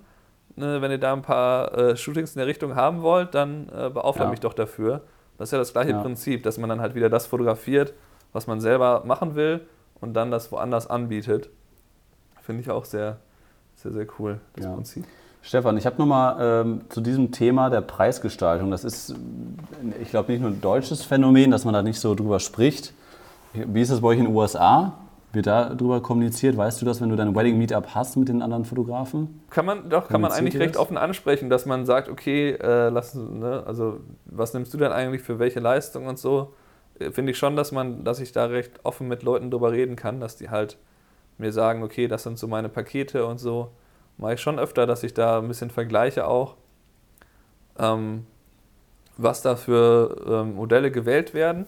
[0.55, 3.89] Ne, wenn ihr da ein paar äh, Shootings in der Richtung haben wollt, dann äh,
[3.89, 4.29] beauftragt Ja.
[4.31, 5.01] mich doch dafür.
[5.37, 6.01] Das ist ja das gleiche Ja.
[6.01, 7.93] Prinzip, dass man dann halt wieder das fotografiert,
[8.31, 9.61] was man selber machen will
[9.99, 11.49] und dann das woanders anbietet.
[12.41, 13.17] Finde ich auch sehr,
[13.75, 14.73] sehr, sehr cool, das Ja.
[14.73, 15.03] Prinzip.
[15.41, 18.71] Stefan, ich habe nochmal ähm, zu diesem Thema der Preisgestaltung.
[18.71, 19.13] Das ist,
[20.01, 22.93] ich glaube, nicht nur ein deutsches Phänomen, dass man da nicht so drüber spricht.
[23.53, 24.93] Wie ist das bei euch in den USA?
[25.33, 26.57] Wird da drüber kommuniziert?
[26.57, 29.41] Weißt du das, wenn du dein Wedding Meetup hast mit den anderen Fotografen?
[29.49, 33.15] Kann man, doch, kann man eigentlich recht offen ansprechen, dass man sagt, okay, äh, lass,
[33.15, 36.53] ne, also was nimmst du denn eigentlich für welche Leistung und so.
[36.99, 39.95] Äh, Finde ich schon, dass man, dass ich da recht offen mit Leuten drüber reden
[39.95, 40.77] kann, dass die halt
[41.37, 43.71] mir sagen, okay, das sind so meine Pakete und so.
[44.17, 46.55] Mache ich schon öfter, dass ich da ein bisschen vergleiche auch,
[47.79, 48.25] ähm,
[49.17, 51.65] was da für ähm, Modelle gewählt werden.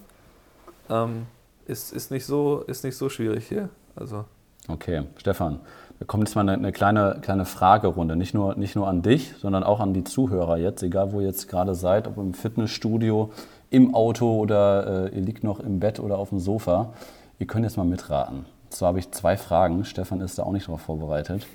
[0.89, 1.27] Ähm,
[1.67, 3.69] ist, ist, nicht so, ist nicht so schwierig hier.
[3.95, 4.25] Also.
[4.67, 5.59] Okay, Stefan,
[5.99, 8.15] da kommt jetzt mal eine, eine kleine, kleine Fragerunde.
[8.15, 11.27] Nicht nur, nicht nur an dich, sondern auch an die Zuhörer jetzt, egal wo ihr
[11.27, 13.31] jetzt gerade seid, ob im Fitnessstudio,
[13.69, 16.93] im Auto oder äh, ihr liegt noch im Bett oder auf dem Sofa.
[17.39, 18.39] Ihr könnt jetzt mal mitraten.
[18.39, 19.83] Und zwar habe ich zwei Fragen.
[19.85, 21.47] Stefan ist da auch nicht darauf vorbereitet.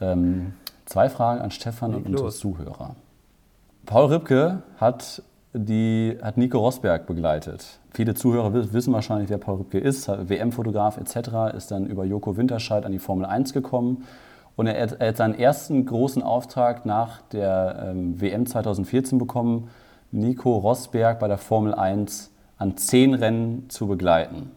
[0.00, 0.54] Ähm,
[0.86, 2.30] zwei Fragen an Stefan und unsere.
[2.30, 2.96] Zuhörer.
[3.86, 5.22] Paul Ripke hat,
[5.54, 7.78] die, hat Nico Rosberg begleitet.
[7.92, 12.36] Viele Zuhörer wi- wissen wahrscheinlich, wer Paul Ripke ist, WM-Fotograf etc., ist dann über Joko
[12.36, 14.04] Winterscheid an die Formel 1 gekommen.
[14.56, 19.68] Und er hat, er hat seinen ersten großen Auftrag nach der ähm, WM 2014 bekommen,
[20.12, 24.50] Nico Rosberg bei der Formel 1 an zehn Rennen zu begleiten.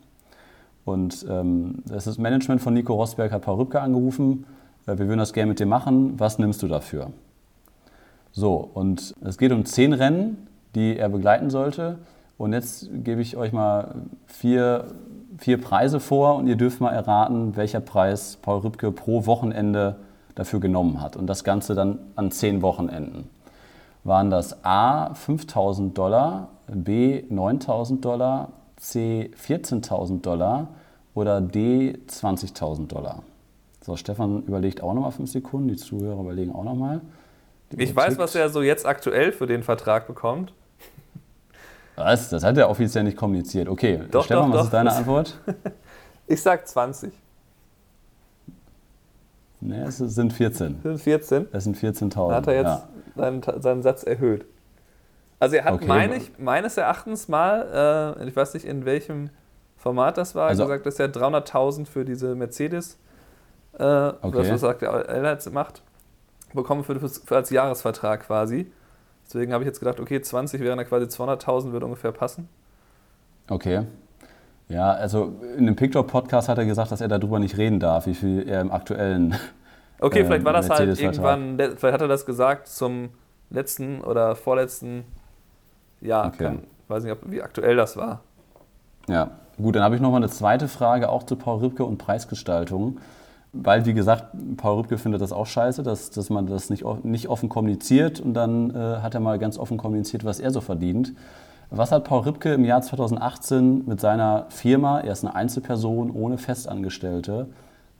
[0.86, 4.46] Und ähm, das ist Management von Nico Rosberg hat Paul Rübke angerufen.
[4.86, 6.20] Äh, wir würden das gerne mit dir machen.
[6.20, 7.12] Was nimmst du dafür?
[8.32, 11.98] So, und es geht um zehn Rennen, die er begleiten sollte.
[12.38, 13.96] Und jetzt gebe ich euch mal
[14.28, 14.86] vier,
[15.40, 19.96] vier Preise vor und ihr dürft mal erraten, welcher Preis Paul Rübke pro Wochenende
[20.36, 21.16] dafür genommen hat.
[21.16, 23.28] Und das Ganze dann an zehn Wochenenden.
[24.04, 30.68] Waren das A 5.000 Dollar, B 9.000 Dollar, C 14.000 Dollar
[31.16, 33.24] oder D 20.000 Dollar?
[33.82, 37.02] So, Stefan überlegt auch nochmal fünf Sekunden, die Zuhörer überlegen auch nochmal.
[37.76, 40.54] Ich weiß, was er so jetzt aktuell für den Vertrag bekommt.
[41.98, 42.30] Was?
[42.30, 43.68] Das hat er offiziell nicht kommuniziert.
[43.68, 44.66] Okay, Doch, Stefan, doch, was doch.
[44.66, 45.40] ist deine Antwort?
[46.30, 47.14] Ich sag 20.
[49.62, 50.80] Ne, es sind 14.
[50.84, 51.48] Das sind 14.
[51.54, 52.30] Es sind 14.000.
[52.30, 52.88] Da hat er jetzt Ja.
[53.16, 54.46] seinen, seinen Satz erhöht.
[55.40, 55.86] Also er hat, Okay.
[55.88, 59.30] meine ich, meines Erachtens mal, äh, ich weiß nicht in welchem
[59.78, 62.98] Format das war, Also- gesagt, dass er 300.000 für diese Mercedes,
[63.80, 64.50] äh, Okay.
[64.52, 65.82] was sagt er, er macht,
[66.54, 68.70] bekommen für, für als Jahresvertrag quasi.
[69.28, 72.48] Deswegen habe ich jetzt gedacht, okay, 20 wären ja quasi 200.000, würde ungefähr passen.
[73.50, 73.84] Okay.
[74.70, 78.14] Ja, also in dem Picture-Podcast hat er gesagt, dass er darüber nicht reden darf, wie
[78.14, 79.36] viel er im aktuellen.
[80.00, 83.10] Okay, Ähm, vielleicht war das halt irgendwann, le- vielleicht hat er das gesagt zum
[83.50, 85.06] letzten oder vorletzten
[86.02, 86.28] Jahr.
[86.28, 86.44] Okay.
[86.44, 88.22] Kann, weiß nicht, wie aktuell das war.
[89.10, 91.98] Ja, gut, dann habe ich noch mal eine zweite Frage auch zu Paul Rübke und
[91.98, 93.00] Preisgestaltung.
[93.54, 94.26] Weil, wie gesagt,
[94.58, 98.20] Paul Rübke findet das auch scheiße, dass, dass man das nicht, nicht offen kommuniziert.
[98.20, 101.14] Und dann äh, hat er mal ganz offen kommuniziert, was er so verdient.
[101.70, 106.38] Was hat Paul Rübke im Jahr 2018 mit seiner Firma, er ist eine Einzelperson ohne
[106.38, 107.48] Festangestellte,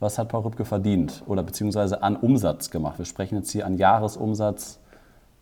[0.00, 2.98] was hat Paul Rübke verdient oder beziehungsweise an Umsatz gemacht?
[2.98, 4.78] Wir sprechen jetzt hier an Jahresumsatz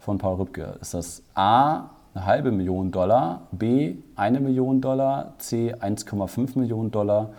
[0.00, 0.74] von Paul Rübke.
[0.80, 7.30] Ist das A, eine halbe Million Dollar, B, eine Million Dollar, C, 1,5 Millionen Dollar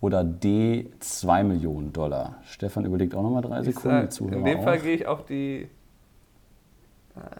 [0.00, 2.36] oder D, 2 Millionen Dollar?
[2.44, 4.62] Stefan überlegt auch nochmal drei Ich Sekunden, sag, Zuhörer in dem.
[4.62, 5.68] Fall gehe ich auf die,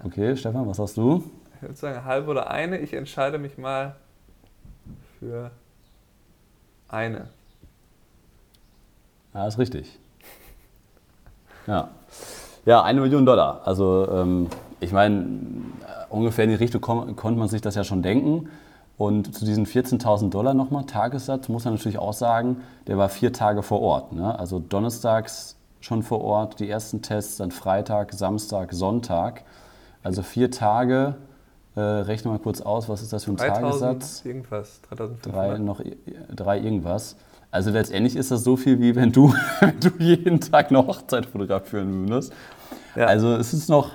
[0.05, 1.23] Okay, Stefan, was sagst du?
[1.57, 2.79] ich würde sagen, halbe oder eine.
[2.79, 3.97] Ich entscheide mich mal
[5.19, 5.51] für
[6.89, 7.29] eine.
[9.35, 9.99] Ja, ist richtig.
[11.67, 11.91] Ja.
[12.65, 13.63] Ja, eine Million Dollar.
[13.65, 14.49] Also, ähm,
[14.81, 15.27] ich meine,
[16.09, 18.49] ungefähr in die Richtung konnte man sich das ja schon denken.
[18.99, 23.33] Und zu diesen 14.000 Dollar nochmal Tagessatz muss man natürlich auch sagen, der war vier
[23.33, 24.13] Tage vor Ort.
[24.13, 24.39] Ne?
[24.39, 29.45] Also donnerstags schon vor Ort, die ersten Tests, dann Freitag, Samstag, Sonntag.
[30.03, 31.17] Also vier Tage,
[31.75, 34.25] äh, rechne mal kurz aus, was ist das für ein 3000 Tagessatz?
[34.25, 35.35] irgendwas, 3500.
[35.35, 35.81] Drei, noch,
[36.35, 37.17] drei irgendwas.
[37.51, 41.27] Also letztendlich ist das so viel, wie wenn du, wenn du jeden Tag eine Hochzeit
[41.27, 42.33] fotografieren würdest.
[42.95, 43.07] Ja.
[43.07, 43.91] Also es ist noch,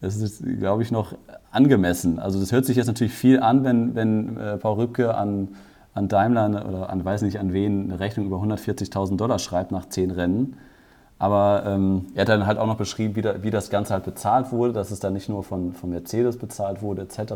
[0.00, 1.14] es ist, glaube ich, noch
[1.50, 2.18] angemessen.
[2.18, 5.48] Also das hört sich jetzt natürlich viel an, wenn, wenn äh, Paul Rübke an,
[5.94, 9.88] an Daimler oder an weiß nicht an wen eine Rechnung über 140.000 Dollar schreibt nach
[9.88, 10.56] zehn Rennen.
[11.18, 14.04] Aber ähm, er hat dann halt auch noch beschrieben, wie, da, wie, das Ganze halt
[14.04, 17.34] bezahlt wurde, dass es dann nicht nur von, von Mercedes bezahlt wurde etc.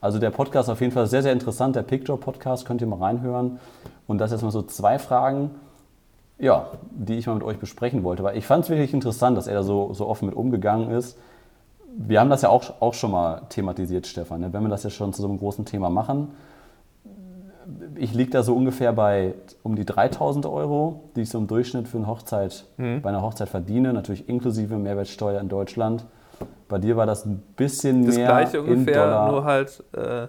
[0.00, 1.76] Also der Podcast auf jeden Fall sehr, sehr interessant.
[1.76, 3.60] Der Picture Podcast könnt ihr mal reinhören.
[4.08, 5.52] Und das jetzt mal so zwei Fragen,
[6.40, 8.24] ja, die ich mal mit euch besprechen wollte.
[8.24, 11.16] Weil ich fand es wirklich interessant, dass er da so, so offen mit umgegangen ist
[11.96, 14.40] wir haben das ja auch, auch schon mal thematisiert, Stefan.
[14.40, 14.52] Ne?
[14.52, 16.28] Wenn wir das ja schon zu so einem großen Thema machen,
[17.96, 21.86] ich liege da so ungefähr bei um die 3000 Euro, die ich so im Durchschnitt
[21.86, 23.02] für eine Hochzeit, mhm.
[23.02, 26.04] bei einer Hochzeit verdiene, natürlich inklusive Mehrwertsteuer in Deutschland.
[26.68, 28.28] Bei dir war das ein bisschen das mehr.
[28.28, 30.26] Das gleiche ungefähr, Dollar, nur halt äh,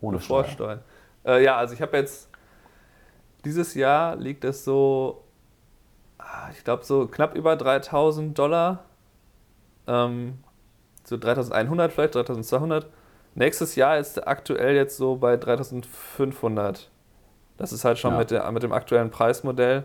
[0.00, 0.80] ohne Vorsteuern.
[1.24, 2.28] Äh, ja, also ich habe jetzt
[3.44, 5.22] dieses Jahr liegt es so,
[6.18, 8.84] ah, ich glaube so knapp über 3000 Dollar.
[9.86, 10.38] Ähm,
[11.06, 12.86] so 3100 vielleicht, 3200.
[13.34, 16.90] Nächstes Jahr ist aktuell jetzt so bei 3500.
[17.58, 18.18] Das ist halt schon ja.
[18.18, 19.84] mit, der, mit dem aktuellen Preismodell.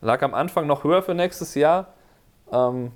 [0.00, 1.88] Lag am Anfang noch höher für nächstes Jahr.
[2.52, 2.92] Ähm,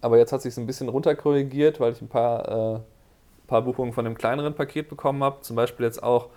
[0.00, 2.80] aber jetzt hat sich ein bisschen runterkorrigiert, weil ich ein paar, äh,
[3.46, 5.40] paar Buchungen von dem kleineren Paket bekommen habe.
[5.42, 6.28] Zum Beispiel jetzt auch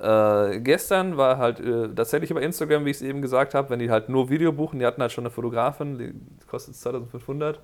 [0.00, 3.78] äh, gestern war halt äh, tatsächlich über Instagram, wie ich es eben gesagt habe, wenn
[3.78, 6.14] die halt nur Video buchen, die hatten halt schon eine Fotografin, die
[6.48, 7.60] kostet 2500.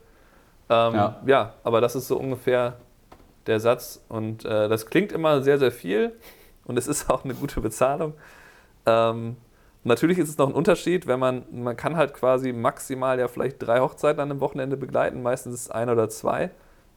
[0.70, 1.20] Ähm, ja.
[1.26, 2.76] ja, aber das ist so ungefähr
[3.46, 4.04] der Satz.
[4.08, 6.16] Und äh, das klingt immer sehr, sehr viel
[6.64, 8.14] und es ist auch eine gute Bezahlung.
[8.86, 9.36] Ähm,
[9.82, 13.56] natürlich ist es noch ein Unterschied, wenn man, man kann halt quasi maximal ja vielleicht
[13.60, 16.50] drei Hochzeiten an einem Wochenende begleiten, meistens ist es ein oder zwei.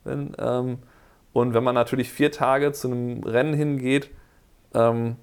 [0.04, 0.78] Wenn, ähm,
[1.34, 4.12] und wenn man natürlich vier Tage zu einem Rennen hingeht,
[4.76, 5.16] ähm,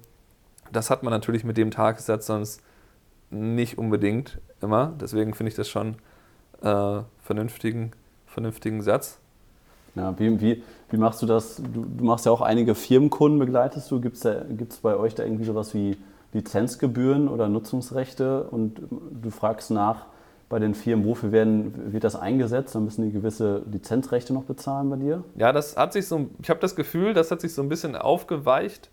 [0.73, 2.61] das hat man natürlich mit dem Tagessatz sonst
[3.29, 4.93] nicht unbedingt immer.
[4.99, 5.95] Deswegen finde ich das schon
[6.61, 7.93] äh, vernünftigen
[8.31, 9.19] vernünftigen Satz.
[9.95, 11.57] Ja, wie, wie, wie machst du das?
[11.57, 13.99] Du, du machst ja auch einige Firmenkunden, begleitest du.
[13.99, 15.97] Gibt es bei euch da irgendwie sowas wie
[16.33, 18.43] Lizenzgebühren oder Nutzungsrechte?
[18.43, 20.05] Und du fragst nach
[20.47, 22.75] bei den Firmen, wofür werden, wird das eingesetzt?
[22.75, 25.23] Dann müssen die gewisse Lizenzrechte noch bezahlen bei dir?
[25.35, 27.95] Ja, das hat sich so, ich habe das Gefühl, das hat sich so ein bisschen
[27.95, 28.89] aufgeweicht,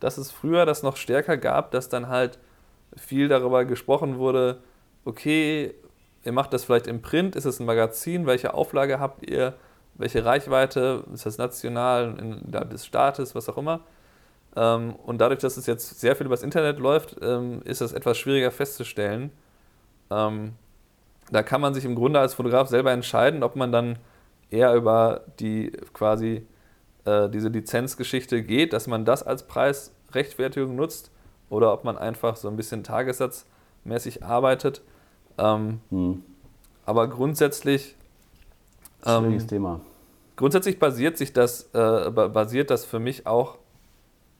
[0.00, 2.38] dass es früher das noch stärker gab, dass dann halt
[2.96, 4.58] viel darüber gesprochen wurde,
[5.04, 5.74] okay,
[6.26, 9.54] Ihr macht das vielleicht im Print, ist es ein Magazin, welche Auflage habt ihr,
[9.94, 13.80] welche Reichweite, ist das national, in, des Staates, was auch immer.
[14.56, 18.18] Ähm, und dadurch, dass es jetzt sehr viel übers Internet läuft, ähm, ist das etwas
[18.18, 19.30] schwieriger festzustellen.
[20.10, 20.54] Ähm,
[21.30, 23.98] da kann man sich im Grunde als Fotograf selber entscheiden, ob man dann
[24.50, 26.46] eher über die quasi
[27.04, 31.10] äh, diese Lizenzgeschichte geht, dass man das als Preisrechtfertigung nutzt
[31.50, 34.82] oder ob man einfach so ein bisschen tagessatzmäßig arbeitet.
[35.38, 36.22] Ähm, hm.
[36.84, 37.96] Aber grundsätzlich.
[39.04, 39.80] Ähm, Schwieriges Thema.
[40.36, 43.56] Grundsätzlich basiert sich das, äh, basiert das für mich auch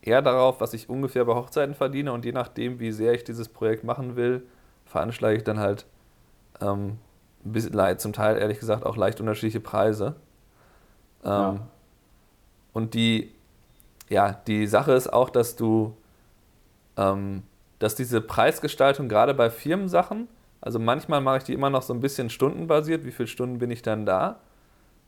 [0.03, 3.49] eher darauf, was ich ungefähr bei Hochzeiten verdiene und je nachdem, wie sehr ich dieses
[3.49, 4.47] Projekt machen will,
[4.85, 5.87] veranschlage ich dann halt
[6.61, 6.99] ähm,
[7.99, 10.17] zum Teil ehrlich gesagt auch leicht unterschiedliche Preise.
[11.25, 11.61] Ähm, ja.
[12.73, 13.33] Und die,
[14.09, 15.97] ja, die Sache ist auch, dass du,
[16.97, 17.43] ähm,
[17.79, 20.29] dass diese Preisgestaltung gerade bei Firmensachen
[20.61, 23.71] also manchmal mache ich die immer noch so ein bisschen stundenbasiert, wie viele Stunden bin
[23.71, 24.41] ich dann da,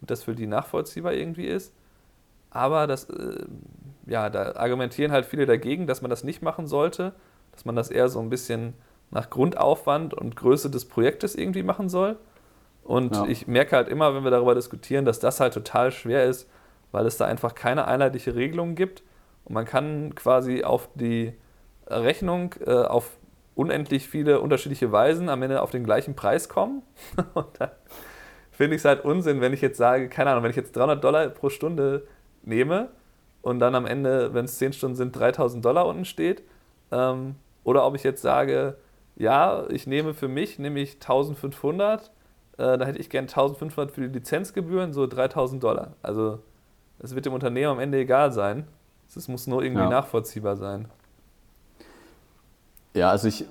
[0.00, 1.72] und das für die nachvollziehbar irgendwie ist.
[2.50, 3.44] Aber das, äh,
[4.06, 7.12] ja, da argumentieren halt viele dagegen, dass man das nicht machen sollte,
[7.52, 8.74] dass man das eher so ein bisschen
[9.10, 12.16] nach Grundaufwand und Größe des Projektes irgendwie machen soll.
[12.84, 13.26] Und ja.
[13.26, 16.48] ich merke halt immer, wenn wir darüber diskutieren, dass das halt total schwer ist,
[16.90, 19.02] weil es da einfach keine einheitliche Regelung gibt.
[19.44, 21.34] Und man kann quasi auf die
[21.86, 23.17] Rechnung, äh, auf
[23.58, 26.82] unendlich viele unterschiedliche Weisen am Ende auf den gleichen Preis kommen.
[27.34, 27.70] Und dann
[28.52, 31.02] finde ich es halt Unsinn, wenn ich jetzt sage, keine Ahnung, wenn ich jetzt 300
[31.02, 32.06] Dollar pro Stunde
[32.42, 32.88] nehme
[33.42, 36.42] und dann am Ende, wenn es 10 Stunden sind, 3000 Dollar unten steht.
[36.92, 38.76] Ähm, oder ob ich jetzt sage,
[39.16, 42.12] ja, ich nehme für mich nämlich 1500,
[42.58, 45.94] äh, da hätte ich gern 1500 für die Lizenzgebühren, so 3000 Dollar.
[46.02, 46.38] Also
[47.00, 48.68] es wird dem Unternehmen am Ende egal sein.
[49.08, 49.90] Es muss nur irgendwie ja.
[49.90, 50.88] nachvollziehbar sein.
[52.98, 53.44] Ja, also ich,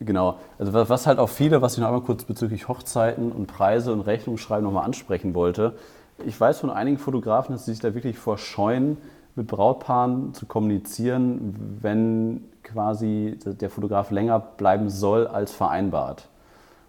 [0.00, 0.38] genau.
[0.58, 4.00] Also was halt auch viele, was ich noch einmal kurz bezüglich Hochzeiten und Preise und
[4.00, 5.76] Rechnungsschreiben nochmal ansprechen wollte,
[6.24, 8.96] ich weiß von einigen Fotografen, dass sie sich da wirklich vorscheuen,
[9.36, 16.28] mit Brautpaaren zu kommunizieren, wenn quasi der Fotograf länger bleiben soll als vereinbart.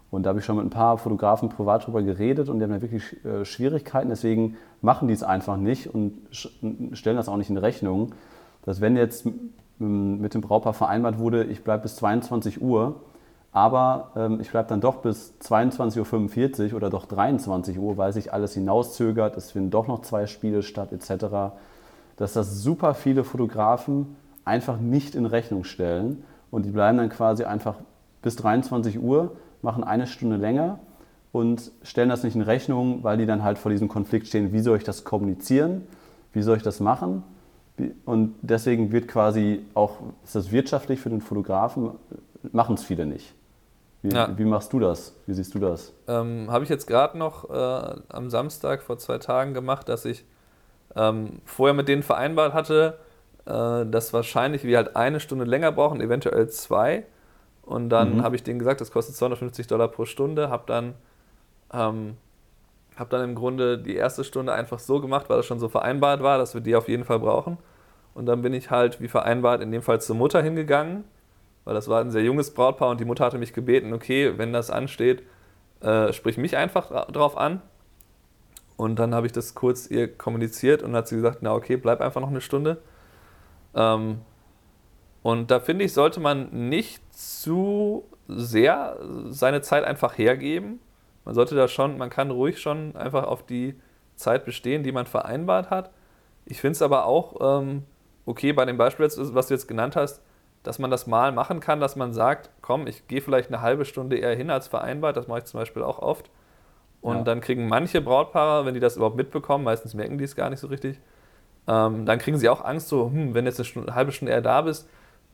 [0.10, 2.72] Und da habe ich schon mit ein paar Fotografen privat darüber geredet und die haben
[2.72, 4.10] da wirklich äh, Schwierigkeiten.
[4.10, 8.14] Deswegen machen die es einfach nicht und stellen das auch nicht in Rechnung.
[8.64, 9.28] Dass wenn jetzt
[9.80, 12.96] mit dem Brautpaar vereinbart wurde, ich bleibe bis 22 Uhr,
[13.52, 18.34] aber ähm, ich bleibe dann doch bis 22.45 Uhr oder doch 23 Uhr, weil sich
[18.34, 21.56] alles hinauszögert, es finden doch noch zwei Spiele statt etc.,
[22.18, 27.44] dass das super viele Fotografen einfach nicht in Rechnung stellen und die bleiben dann quasi
[27.44, 27.76] einfach
[28.24, 30.80] bis 23 Uhr, machen eine Stunde länger
[31.32, 34.60] und stellen das nicht in Rechnung, weil die dann halt vor diesem Konflikt stehen, wie
[34.60, 35.84] soll ich das kommunizieren,
[36.34, 37.24] wie soll ich das machen
[38.06, 41.92] und deswegen wird quasi auch, ist das wirtschaftlich für den Fotografen,
[42.52, 43.34] machen es viele nicht.
[44.02, 44.38] Wie, ja.
[44.38, 45.16] wie, machst du das?
[45.26, 45.94] Wie siehst du das?
[46.08, 50.24] Ähm, Habe ich jetzt gerade noch äh, am Samstag vor zwei Tagen gemacht, dass ich
[50.96, 52.98] ähm, vorher mit denen vereinbart hatte,
[53.46, 57.06] äh, dass wahrscheinlich wir halt eine Stunde länger brauchen, eventuell zwei.
[57.64, 58.24] Und dann mhm.
[58.24, 60.94] habe ich denen gesagt, das kostet 250 Dollar pro Stunde, habe dann,
[61.74, 62.18] ähm,
[62.98, 66.22] hab dann im Grunde die erste Stunde einfach so gemacht, weil das schon so vereinbart
[66.22, 67.58] war, dass wir die auf jeden Fall brauchen.
[68.14, 71.04] Und dann bin ich halt, wie vereinbart, in dem Fall zur Mutter hingegangen,
[71.66, 74.54] weil das war ein sehr junges Brautpaar und die Mutter hatte mich gebeten, okay, wenn
[74.54, 75.22] das ansteht,
[75.82, 77.62] äh, sprich mich einfach drauf an.
[78.78, 82.02] Und dann habe ich das kurz ihr kommuniziert und hat sie gesagt, na okay, bleib
[82.02, 82.78] einfach noch eine Stunde.
[83.76, 84.22] Ähm,
[85.24, 88.98] und da finde ich, sollte man nicht zu sehr
[89.30, 90.80] seine Zeit einfach hergeben.
[91.28, 93.76] Man sollte da schon, man kann ruhig schon einfach auf die
[94.16, 95.92] Zeit bestehen, die man vereinbart hat.
[96.46, 97.84] Ich finde es aber auch ähm,
[98.26, 100.22] okay bei dem Beispiel, was du jetzt genannt hast,
[100.64, 103.84] dass man das mal machen kann, dass man sagt, komm, ich gehe vielleicht eine halbe
[103.84, 105.18] Stunde eher hin als vereinbart.
[105.18, 106.32] Das mache ich zum Beispiel auch oft.
[107.02, 107.24] Und ja.
[107.24, 110.62] dann kriegen manche Brautpaare, wenn die das überhaupt mitbekommen, meistens merken die es gar nicht
[110.62, 110.98] so richtig,
[111.68, 114.32] ähm, dann kriegen sie auch Angst, so, hm, wenn jetzt eine, Stunde, eine, halbe Stunde
[114.32, 114.88] eher da bist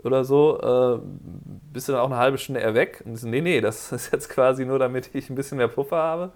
[0.04, 1.00] oder so, äh,
[1.72, 3.04] bist du dann auch eine halbe Stunde eher weg.
[3.06, 5.98] Und so, nee, nee, das ist jetzt quasi nur, damit ich ein bisschen mehr Puffer
[5.98, 6.32] habe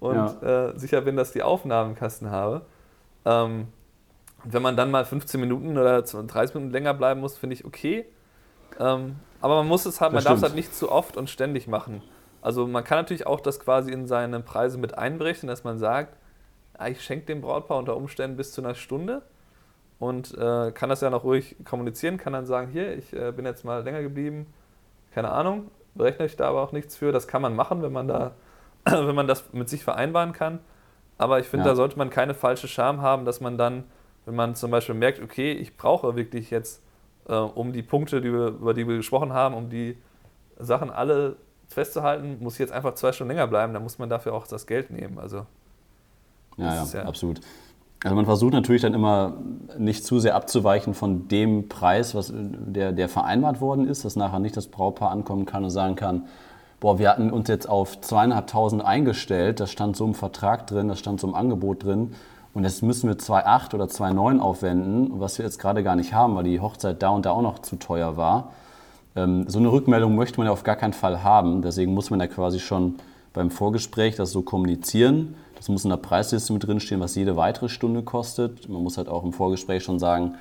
[0.00, 0.68] und ja.
[0.68, 2.62] äh, sicher bin, dass ich die Aufnahmen im Kasten habe.
[3.24, 3.68] Ähm,
[4.44, 8.06] wenn man dann mal 15 Minuten oder 30 Minuten länger bleiben muss, finde ich okay.
[8.78, 11.66] Ähm, aber man muss es halt, man darf es halt nicht zu oft und ständig
[11.66, 12.02] machen.
[12.40, 16.16] Also man kann natürlich auch das quasi in seine Preise mit einbrechen, dass man sagt,
[16.74, 19.22] ah, ich schenke dem Brautpaar unter Umständen bis zu einer Stunde
[19.98, 23.44] und äh, kann das ja noch ruhig kommunizieren, kann dann sagen, hier, ich äh, bin
[23.44, 24.46] jetzt mal länger geblieben,
[25.12, 27.12] keine Ahnung, berechne ich da aber auch nichts für.
[27.12, 28.32] Das kann man machen, wenn man da,
[28.84, 30.60] wenn man das mit sich vereinbaren kann.
[31.18, 31.72] Aber ich finde, ja.
[31.72, 33.84] da sollte man keine falsche Scham haben, dass man dann,
[34.24, 36.80] wenn man zum Beispiel merkt, okay, ich brauche wirklich jetzt,
[37.28, 39.98] äh, um die Punkte, die wir, über die wir gesprochen haben, um die
[40.58, 44.32] Sachen alle festzuhalten, muss ich jetzt einfach zwei Stunden länger bleiben, dann muss man dafür
[44.32, 45.18] auch das Geld nehmen.
[45.18, 45.44] Also,
[46.56, 47.40] ja, ja, ja, absolut.
[48.04, 49.34] Also man versucht natürlich dann immer
[49.76, 54.38] nicht zu sehr abzuweichen von dem Preis, was der, der vereinbart worden ist, dass nachher
[54.38, 56.26] nicht das Brautpaar ankommen kann und sagen kann,
[56.78, 61.00] boah, wir hatten uns jetzt auf zweieinhalbtausend eingestellt, das stand so im Vertrag drin, das
[61.00, 62.12] stand so im Angebot drin
[62.54, 66.36] und jetzt müssen wir 2,8 oder 2,9 aufwenden, was wir jetzt gerade gar nicht haben,
[66.36, 68.52] weil die Hochzeit da und da auch noch zu teuer war.
[69.16, 71.62] Ähm, so eine Rückmeldung möchte man ja auf gar keinen Fall haben.
[71.62, 72.94] Deswegen muss man ja quasi schon
[73.32, 75.34] beim Vorgespräch das so kommunizieren.
[75.56, 78.68] Das muss in der Preisliste mit drinstehen, was jede weitere Stunde kostet.
[78.68, 80.34] Man muss halt auch im Vorgespräch schon sagen,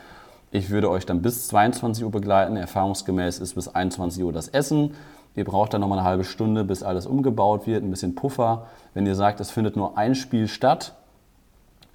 [0.51, 2.55] ich würde euch dann bis 22 Uhr begleiten.
[2.55, 4.93] Erfahrungsgemäß ist bis 21 Uhr das Essen.
[5.35, 8.67] Ihr braucht dann nochmal eine halbe Stunde, bis alles umgebaut wird, ein bisschen Puffer.
[8.93, 10.95] Wenn ihr sagt, es findet nur ein Spiel statt,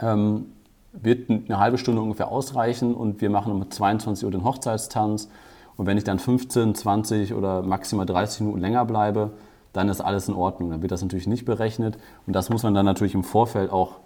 [0.01, 0.47] ähm,
[0.93, 5.29] wird eine halbe Stunde ungefähr ausreichen und wir machen um 22 Uhr den Hochzeitstanz
[5.77, 9.31] und wenn ich dann 15, 20 oder maximal 30 Minuten länger bleibe,
[9.73, 10.71] dann ist alles in Ordnung.
[10.71, 11.99] Dann wird das natürlich nicht berechnet.
[12.27, 13.97] Und das muss man dann natürlich im Vorfeld auch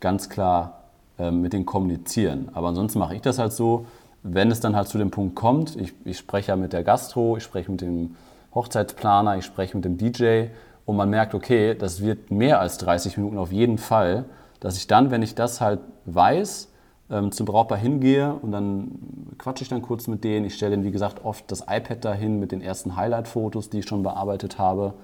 [0.00, 0.84] ganz klar
[1.18, 2.50] äh, mit denen kommunizieren.
[2.52, 3.86] Aber ansonsten mache ich das halt so,
[4.22, 7.36] wenn es dann halt zu dem Punkt kommt, ich, ich spreche ja mit der Gastro,
[7.36, 8.16] ich spreche mit dem
[8.54, 10.46] Hochzeitsplaner, ich spreche mit dem DJ
[10.86, 14.24] und man merkt, okay, das wird mehr als 30 Minuten auf jeden Fall,
[14.60, 16.68] dass ich dann, wenn ich das halt weiß,
[17.10, 18.92] ähm, zum Brautpaar hingehe und dann
[19.38, 20.46] quatsche ich dann kurz mit denen.
[20.46, 23.86] Ich stelle denen, wie gesagt, oft das iPad dahin mit den ersten Highlight-Fotos, die ich
[23.86, 24.94] schon bearbeitet habe.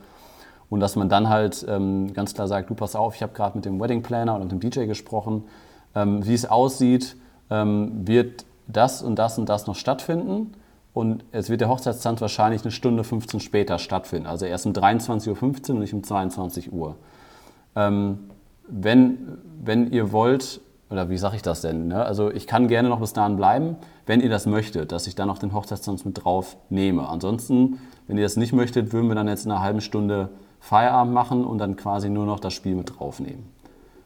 [0.70, 3.56] Und dass man dann halt ähm, ganz klar sagt, du pass auf, ich habe gerade
[3.56, 5.44] mit dem Wedding Planner oder mit dem DJ gesprochen,
[5.94, 7.16] ähm, wie es aussieht,
[7.50, 10.54] ähm, wird das und das und das noch stattfinden.
[10.94, 14.26] Und es wird der Hochzeitstanz wahrscheinlich eine Stunde 15 später stattfinden.
[14.26, 16.96] Also erst um 23.15 Uhr und nicht um 22 Uhr.
[17.76, 18.30] Ähm,
[18.68, 21.88] wenn, wenn ihr wollt, oder wie sage ich das denn?
[21.88, 22.04] Ne?
[22.04, 25.28] Also ich kann gerne noch bis dahin bleiben, wenn ihr das möchtet, dass ich dann
[25.28, 27.08] noch den Hochzeitstanz mit drauf nehme.
[27.08, 31.12] Ansonsten, wenn ihr das nicht möchtet, würden wir dann jetzt in einer halben Stunde Feierabend
[31.12, 33.44] machen und dann quasi nur noch das Spiel mit draufnehmen.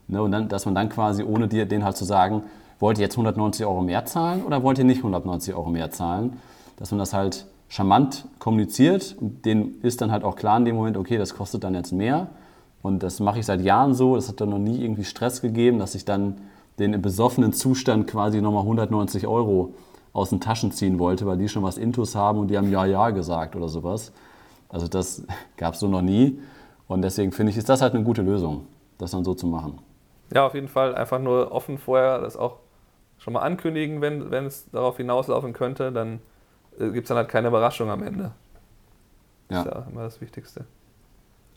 [0.09, 0.23] Ne?
[0.23, 2.43] Und dann, dass man dann quasi, ohne dir, den halt zu sagen,
[2.79, 6.39] wollt ihr jetzt 190 Euro mehr zahlen oder wollt ihr nicht 190 Euro mehr zahlen,
[6.77, 9.17] dass man das halt charmant kommuniziert.
[9.21, 11.93] Und denen ist dann halt auch klar in dem Moment, okay, das kostet dann jetzt
[11.93, 12.29] mehr.
[12.83, 14.15] Und das mache ich seit Jahren so.
[14.15, 16.37] Das hat dann noch nie irgendwie Stress gegeben, dass ich dann
[16.79, 19.75] den im besoffenen Zustand quasi nochmal 190 Euro
[20.13, 22.85] aus den Taschen ziehen wollte, weil die schon was Intus haben und die haben Ja,
[22.85, 24.13] Ja gesagt oder sowas.
[24.69, 25.23] Also das
[25.57, 26.41] gab es so noch nie.
[26.87, 28.67] Und deswegen finde ich, ist das halt eine gute Lösung,
[28.99, 29.79] das dann so zu machen.
[30.33, 32.57] Ja, auf jeden Fall einfach nur offen vorher das auch
[33.19, 36.21] schon mal ankündigen, wenn, wenn es darauf hinauslaufen könnte, dann
[36.79, 38.33] äh, gibt es dann halt keine Überraschung am Ende.
[39.51, 39.65] Ja.
[39.65, 40.65] Das ist ja immer das Wichtigste.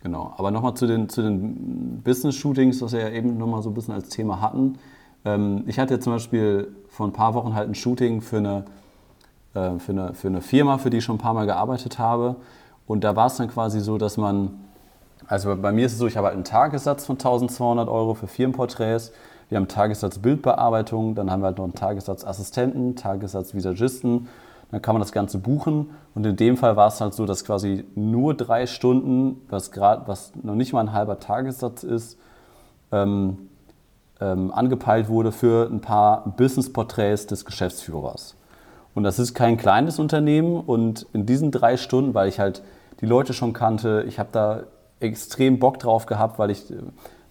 [0.03, 3.73] Genau, aber nochmal zu den, zu den Business-Shootings, was wir ja eben nochmal so ein
[3.73, 4.77] bisschen als Thema hatten.
[5.25, 8.65] Ähm, ich hatte zum Beispiel vor ein paar Wochen halt ein Shooting für eine,
[9.53, 12.35] äh, für, eine, für eine Firma, für die ich schon ein paar Mal gearbeitet habe.
[12.87, 14.63] Und da war es dann quasi so, dass man,
[15.27, 18.27] also bei mir ist es so, ich habe halt einen Tagessatz von 1200 Euro für
[18.27, 19.11] Firmenporträts.
[19.49, 24.27] Wir haben einen Tagessatz Bildbearbeitung, dann haben wir halt noch einen Tagessatz Assistenten, Tagessatz Visagisten.
[24.71, 25.91] Dann kann man das Ganze buchen.
[26.15, 30.07] Und in dem Fall war es halt so, dass quasi nur drei Stunden, was, grad,
[30.07, 32.17] was noch nicht mal ein halber Tagessatz ist,
[32.91, 33.49] ähm,
[34.19, 38.35] ähm, angepeilt wurde für ein paar Business-Porträts des Geschäftsführers.
[38.93, 40.59] Und das ist kein kleines Unternehmen.
[40.59, 42.61] Und in diesen drei Stunden, weil ich halt
[43.01, 44.63] die Leute schon kannte, ich habe da
[44.99, 46.65] extrem Bock drauf gehabt, weil ich,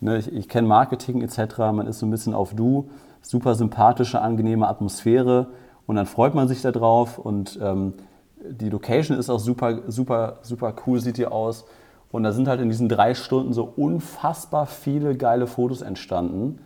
[0.01, 2.91] ne, ich, ich kenne Marketing etc., man ist so ein bisschen auf Du,
[3.21, 5.49] super sympathische, angenehme Atmosphäre
[5.87, 7.95] und dann freut man sich da drauf und ähm,
[8.49, 11.65] die Location ist auch super, super, super cool, sieht die aus.
[12.13, 16.61] Und da sind halt in diesen drei Stunden so unfassbar viele geile Fotos entstanden,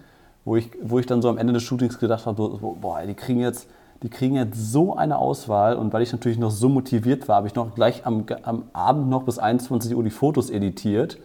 [0.44, 3.40] wo ich, wo ich dann so am Ende des Shootings gedacht habe, boah, die kriegen
[3.40, 3.68] jetzt
[4.02, 7.46] die kriegen jetzt so eine Auswahl und weil ich natürlich noch so motiviert war, habe
[7.46, 11.18] ich noch gleich am, am Abend noch bis 21 Uhr die Fotos editiert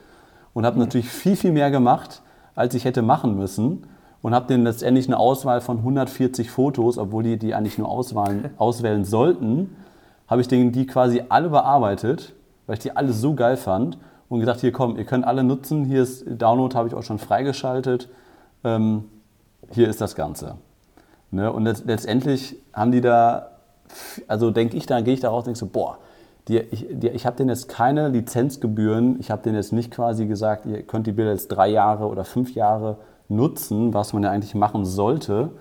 [0.53, 2.21] und habe natürlich viel, viel mehr gemacht,
[2.53, 3.87] als ich hätte machen müssen
[4.21, 8.49] und habe denen letztendlich eine Auswahl von 140 Fotos, obwohl die die eigentlich nur auswählen,
[8.57, 9.75] auswählen sollten,
[10.27, 12.33] habe ich denen die quasi alle bearbeitet,
[12.65, 13.97] weil ich die alle so geil fand
[14.27, 17.19] und gesagt, hier komm, ihr könnt alle nutzen, hier ist Download, habe ich auch schon
[17.19, 18.09] freigeschaltet,
[18.63, 19.05] ähm,
[19.71, 20.55] hier ist das Ganze.
[21.35, 21.51] Ne?
[21.51, 23.51] Und letztendlich haben die da,
[24.27, 25.97] also denke ich, da gehe ich da raus und denke so, boah,
[26.47, 30.25] die, ich, die, ich habe denen jetzt keine Lizenzgebühren, ich habe denen jetzt nicht quasi
[30.27, 34.31] gesagt, ihr könnt die Bilder jetzt drei Jahre oder fünf Jahre nutzen, was man ja
[34.31, 35.51] eigentlich machen sollte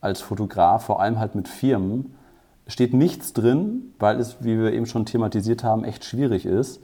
[0.00, 2.14] als Fotograf, vor allem halt mit Firmen.
[2.66, 6.80] Steht nichts drin, weil es, wie wir eben schon thematisiert haben, echt schwierig ist.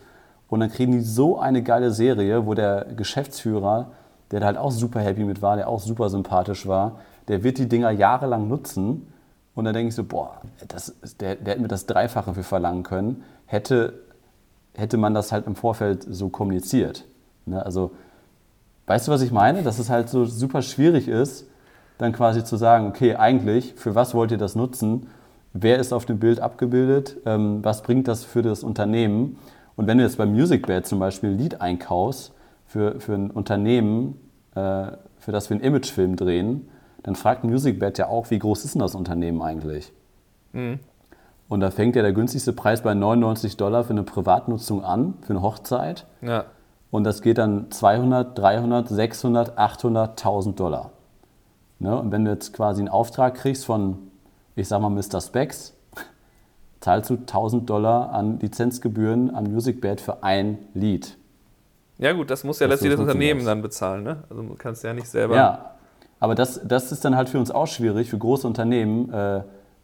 [0.48, 3.90] Und dann kriegen die so eine geile Serie, wo der Geschäftsführer,
[4.30, 7.58] der da halt auch super happy mit war, der auch super sympathisch war, der wird
[7.58, 9.12] die Dinger jahrelang nutzen.
[9.54, 12.82] Und dann denke ich so, boah, das, der, der hätte mir das Dreifache für verlangen
[12.82, 13.94] können, hätte,
[14.74, 17.04] hätte man das halt im Vorfeld so kommuniziert.
[17.46, 17.64] Ne?
[17.64, 17.90] Also,
[18.86, 19.62] weißt du, was ich meine?
[19.62, 21.46] Dass es halt so super schwierig ist,
[21.98, 25.08] dann quasi zu sagen, okay, eigentlich, für was wollt ihr das nutzen?
[25.52, 27.16] Wer ist auf dem Bild abgebildet?
[27.26, 29.38] Ähm, was bringt das für das Unternehmen?
[29.74, 32.32] Und wenn du jetzt beim MusicBed zum Beispiel ein Lied einkaufst
[32.66, 34.20] für, für ein Unternehmen,
[34.54, 36.68] äh, für das wir einen Imagefilm drehen,
[37.02, 39.92] dann fragt MusicBed ja auch, wie groß ist denn das Unternehmen eigentlich?
[40.52, 40.80] Mhm.
[41.48, 45.30] Und da fängt ja der günstigste Preis bei 99 Dollar für eine Privatnutzung an, für
[45.30, 46.06] eine Hochzeit.
[46.20, 46.44] Ja.
[46.90, 50.90] Und das geht dann 200, 300, 600, 800, 1000 Dollar.
[51.78, 51.98] Ne?
[51.98, 53.98] Und wenn du jetzt quasi einen Auftrag kriegst von,
[54.56, 55.20] ich sag mal, Mr.
[55.20, 55.74] Specs,
[56.80, 61.16] zahlst du 1000 Dollar an Lizenzgebühren an MusicBed für ein Lied.
[61.98, 64.04] Ja gut, das muss ja letztlich das Unternehmen dann bezahlen.
[64.04, 64.22] Ne?
[64.28, 65.34] Also du kannst ja nicht selber...
[65.34, 65.77] Ja,
[66.20, 69.42] aber das, das ist dann halt für uns auch schwierig, für große Unternehmen, äh,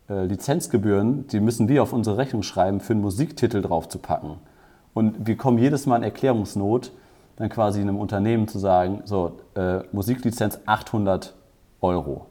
[0.08, 4.36] äh, Lizenzgebühren, die müssen wir auf unsere Rechnung schreiben, für einen Musiktitel draufzupacken.
[4.92, 6.92] Und wir kommen jedes Mal in Erklärungsnot,
[7.36, 11.34] dann quasi einem Unternehmen zu sagen, so, äh, Musiklizenz 800
[11.80, 12.26] Euro.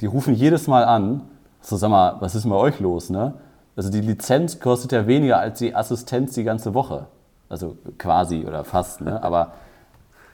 [0.00, 1.22] Die rufen jedes Mal an,
[1.60, 3.34] so sag mal, was ist mit euch los, ne?
[3.74, 7.06] Also die Lizenz kostet ja weniger als die Assistenz die ganze Woche.
[7.48, 9.22] Also quasi oder fast, ne?
[9.22, 9.52] Aber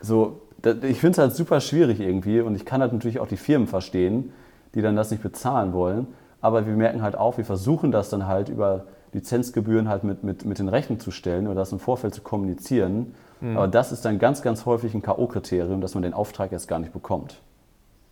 [0.00, 3.36] so, ich finde es halt super schwierig irgendwie und ich kann halt natürlich auch die
[3.36, 4.32] Firmen verstehen,
[4.74, 6.06] die dann das nicht bezahlen wollen.
[6.40, 10.44] Aber wir merken halt auch, wir versuchen das dann halt über Lizenzgebühren halt mit, mit,
[10.44, 13.14] mit in Rechnung zu stellen oder das im Vorfeld zu kommunizieren.
[13.40, 13.56] Mhm.
[13.56, 16.78] Aber das ist dann ganz, ganz häufig ein K.O.-Kriterium, dass man den Auftrag erst gar
[16.78, 17.40] nicht bekommt.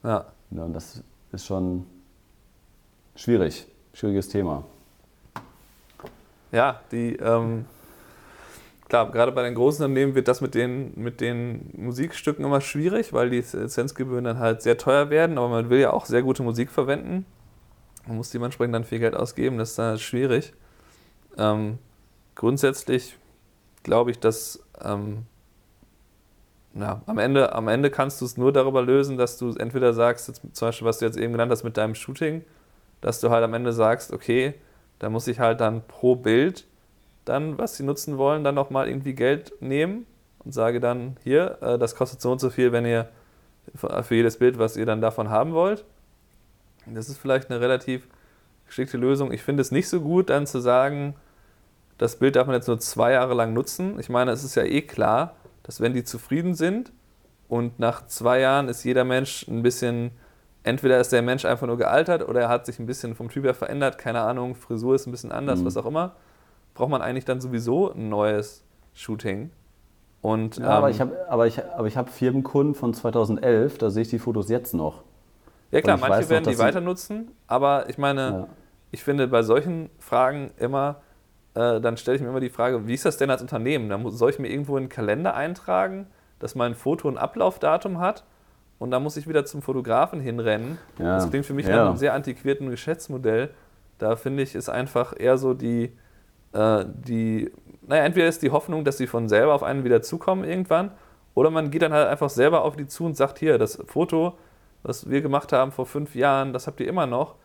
[0.03, 0.27] Ja.
[0.51, 0.65] ja.
[0.65, 1.87] Und das ist schon
[3.17, 4.65] schwierig, schwieriges Thema.
[6.53, 7.65] Ja, die, ähm,
[8.93, 13.15] klar, gerade bei den großen Unternehmen wird das mit den, mit den Musikstücken immer schwierig,
[13.15, 16.43] weil die Lizenzgebühren dann halt sehr teuer werden, aber man will ja auch sehr gute
[16.43, 17.25] Musik verwenden.
[18.07, 20.53] Man muss dementsprechend dann viel Geld ausgeben, das ist dann halt schwierig.
[21.39, 21.79] Ähm,
[22.35, 23.17] grundsätzlich
[23.83, 25.25] glaube ich, dass ähm,
[26.75, 30.29] ja, am, Ende, am Ende kannst du es nur darüber lösen, dass du entweder sagst,
[30.29, 32.45] jetzt, zum Beispiel, was du jetzt eben genannt hast mit deinem Shooting,
[33.01, 34.53] dass du halt am Ende sagst, okay,
[34.99, 36.67] da muss ich halt dann pro Bild
[37.25, 40.07] dann, was sie nutzen wollen, dann nochmal irgendwie Geld nehmen
[40.45, 43.09] und sage dann, hier, äh, das kostet so und so viel, wenn ihr
[43.77, 45.85] für jedes Bild, was ihr dann davon haben wollt.
[46.87, 48.09] Das ist vielleicht eine relativ
[48.67, 49.33] geschickte Lösung.
[49.33, 51.15] Ich finde es nicht so gut, dann zu sagen,
[51.99, 54.01] das Bild darf man jetzt nur zwei Jahre lang nutzen.
[54.01, 56.93] Ich meine, es ist ja eh klar, dass wenn die zufrieden sind
[57.49, 60.11] und nach zwei Jahren ist jeder Mensch ein bisschen,
[60.65, 63.45] entweder ist der Mensch einfach nur gealtert oder er hat sich ein bisschen vom Typ
[63.45, 65.67] her verändert, keine Ahnung, Frisur ist ein bisschen anders, mhm.
[65.67, 66.17] was auch immer,
[66.75, 68.65] braucht man eigentlich dann sowieso ein neues
[68.95, 69.51] Shooting.
[70.21, 73.91] Und, ja, ähm, aber ich habe aber ich, aber ich hab Firmenkunden von 2011, da
[73.91, 75.03] sehe ich die Fotos jetzt noch.
[75.73, 78.49] Ja klar, manche werden noch, die weiter nutzen, aber ich meine, ja.
[78.91, 81.01] ich finde bei solchen Fragen immer,
[81.55, 83.89] äh, dann stelle ich mir immer die Frage, wie ist das denn als Unternehmen?
[83.89, 86.07] Da soll ich mir irgendwo in den Kalender eintragen,
[86.39, 88.23] dass mein Foto ein Ablaufdatum hat
[88.79, 90.79] und dann muss ich wieder zum Fotografen hinrennen.
[90.99, 91.17] Ja.
[91.17, 91.77] Das klingt für mich ja.
[91.77, 93.51] nach einem sehr antiquierten Geschäftsmodell.
[93.99, 95.97] Da finde ich, ist einfach eher so die,
[96.53, 97.51] äh, die,
[97.87, 100.91] naja, entweder ist die Hoffnung, dass sie von selber auf einen wieder zukommen irgendwann,
[101.35, 104.35] oder man geht dann halt einfach selber auf die zu und sagt, hier, das Foto,
[104.83, 107.37] was wir gemacht haben vor fünf Jahren, das habt ihr immer noch.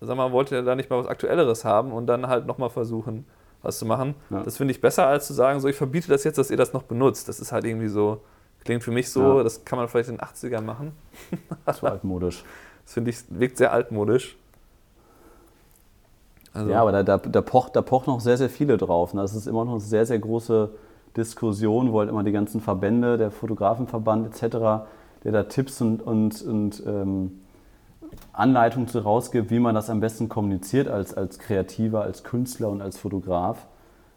[0.00, 3.26] Sag mal, wollt ihr da nicht mal was Aktuelleres haben und dann halt nochmal versuchen,
[3.62, 4.14] was zu machen.
[4.30, 4.42] Ja.
[4.42, 6.72] Das finde ich besser, als zu sagen, so ich verbiete das jetzt, dass ihr das
[6.72, 7.28] noch benutzt.
[7.28, 8.22] Das ist halt irgendwie so,
[8.64, 9.42] klingt für mich so, ja.
[9.42, 10.92] das kann man vielleicht in den 80ern machen.
[11.72, 12.44] Zu altmodisch.
[12.84, 14.38] Das finde ich, wirkt sehr altmodisch.
[16.52, 16.70] Also.
[16.70, 19.14] Ja, aber da, da, da, pocht, da pocht noch sehr, sehr viele drauf.
[19.14, 19.20] Ne?
[19.20, 20.70] Das ist immer noch eine sehr, sehr große
[21.16, 24.86] Diskussion, wo halt immer die ganzen Verbände, der Fotografenverband etc.,
[25.24, 27.40] der da Tipps und, und, und ähm,
[28.32, 32.80] Anleitung zu rausgibt, wie man das am besten kommuniziert als, als Kreativer, als Künstler und
[32.80, 33.66] als Fotograf.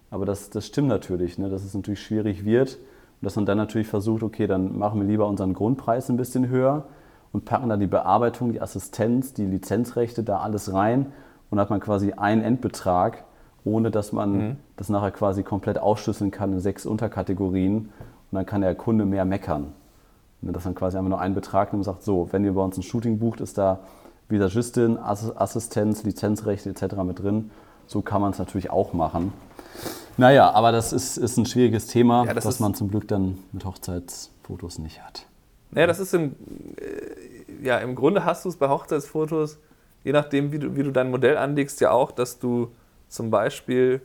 [0.09, 1.49] Aber das, das stimmt natürlich, ne?
[1.49, 5.07] dass es natürlich schwierig wird und dass man dann natürlich versucht, okay, dann machen wir
[5.07, 6.86] lieber unseren Grundpreis ein bisschen höher
[7.32, 11.13] und packen dann die Bearbeitung, die Assistenz, die Lizenzrechte da alles rein
[11.51, 13.23] und hat man quasi einen Endbetrag,
[13.63, 14.57] ohne dass man mhm.
[14.77, 17.91] das nachher quasi komplett ausschlüsseln kann in sechs Unterkategorien und
[18.35, 19.73] dann kann der Kunde mehr meckern.
[20.41, 22.75] Dass man quasi einfach nur einen Betrag nimmt und sagt, so, wenn ihr bei uns
[22.75, 23.81] ein Shooting bucht, ist da
[24.27, 26.95] Visagistin, Assistenz, Lizenzrechte etc.
[27.05, 27.51] mit drin.
[27.85, 29.33] So kann man es natürlich auch machen.
[30.17, 33.37] Naja, aber das ist, ist ein schwieriges Thema, ja, das was man zum Glück dann
[33.51, 35.25] mit Hochzeitsfotos nicht hat.
[35.71, 36.35] Naja, das ist im,
[36.77, 39.59] äh, ja, im Grunde hast du es bei Hochzeitsfotos,
[40.03, 42.73] je nachdem, wie du, wie du dein Modell anlegst, ja auch, dass du
[43.07, 44.01] zum Beispiel,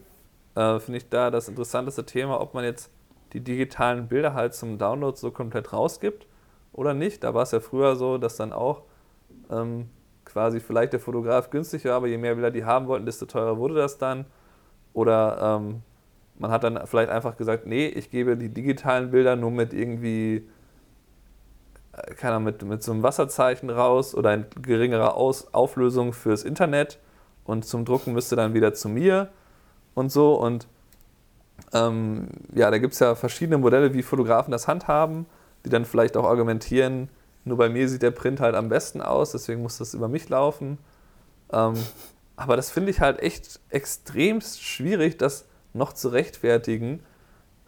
[0.54, 2.90] äh, finde ich da das interessanteste Thema, ob man jetzt
[3.32, 6.26] die digitalen Bilder halt zum Download so komplett rausgibt
[6.72, 7.24] oder nicht.
[7.24, 8.82] Da war es ja früher so, dass dann auch
[9.50, 9.88] ähm,
[10.24, 13.58] quasi vielleicht der Fotograf günstig war, aber je mehr Bilder die haben wollten, desto teurer
[13.58, 14.26] wurde das dann.
[14.92, 15.82] Oder ähm,
[16.38, 20.48] man hat dann vielleicht einfach gesagt, nee, ich gebe die digitalen Bilder nur mit irgendwie,
[22.16, 26.98] keine Ahnung, mit, mit so einem Wasserzeichen raus oder in geringerer Aus Auflösung fürs Internet
[27.44, 29.28] und zum Drucken müsste dann wieder zu mir
[29.94, 30.34] und so.
[30.34, 30.66] Und
[31.72, 35.26] ähm, ja, da gibt es ja verschiedene Modelle, wie Fotografen das handhaben,
[35.64, 37.08] die dann vielleicht auch argumentieren,
[37.46, 40.28] nur bei mir sieht der Print halt am besten aus, deswegen muss das über mich
[40.28, 40.78] laufen.
[41.52, 41.74] Ähm,
[42.34, 47.04] aber das finde ich halt echt extrem schwierig, das noch zu rechtfertigen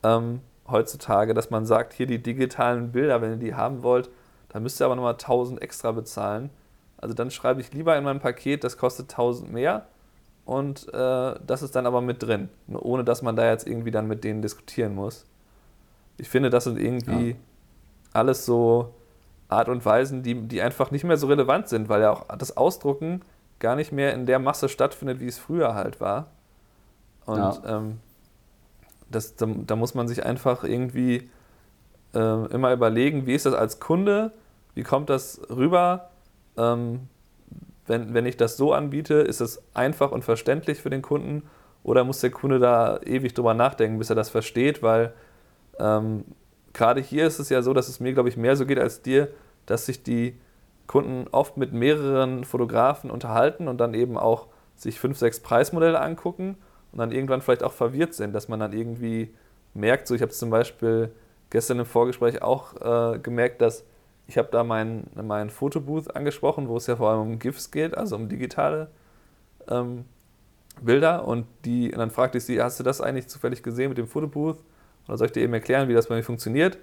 [0.02, 4.10] ähm, heutzutage, dass man sagt, hier die digitalen Bilder, wenn ihr die haben wollt,
[4.48, 6.50] dann müsst ihr aber nochmal 1000 extra bezahlen.
[6.96, 9.86] Also dann schreibe ich lieber in mein Paket, das kostet 1000 mehr
[10.44, 14.08] und äh, das ist dann aber mit drin, ohne dass man da jetzt irgendwie dann
[14.08, 15.26] mit denen diskutieren muss.
[16.16, 17.36] Ich finde, das sind irgendwie ja.
[18.12, 18.94] alles so
[19.48, 22.56] Art und Weisen, die, die einfach nicht mehr so relevant sind, weil ja auch das
[22.56, 23.22] Ausdrucken
[23.58, 26.28] gar nicht mehr in der Masse stattfindet, wie es früher halt war.
[27.26, 27.60] Und ja.
[27.66, 28.00] ähm,
[29.10, 31.28] das, da, da, muss man sich einfach irgendwie
[32.14, 34.32] äh, immer überlegen, wie ist das als Kunde,
[34.74, 36.10] wie kommt das rüber,
[36.56, 37.08] ähm,
[37.86, 41.42] wenn, wenn ich das so anbiete, ist es einfach und verständlich für den Kunden
[41.82, 45.12] oder muss der Kunde da ewig drüber nachdenken, bis er das versteht, weil
[45.78, 46.24] ähm,
[46.72, 49.02] gerade hier ist es ja so, dass es mir, glaube ich, mehr so geht als
[49.02, 49.28] dir,
[49.66, 50.38] dass sich die
[50.86, 56.56] Kunden oft mit mehreren Fotografen unterhalten und dann eben auch sich fünf, sechs Preismodelle angucken
[56.92, 59.34] und dann irgendwann vielleicht auch verwirrt sind, dass man dann irgendwie
[59.74, 61.10] merkt, so ich habe zum Beispiel
[61.50, 63.84] gestern im Vorgespräch auch äh, gemerkt, dass
[64.26, 67.96] ich habe da meinen mein Fotobooth angesprochen, wo es ja vor allem um GIFs geht,
[67.96, 68.88] also um digitale
[69.68, 70.04] ähm,
[70.82, 71.26] Bilder.
[71.26, 74.06] Und, die, und dann fragte ich sie, hast du das eigentlich zufällig gesehen mit dem
[74.06, 74.58] Fotobooth?
[75.06, 76.78] Oder soll ich dir eben erklären, wie das bei mir funktioniert?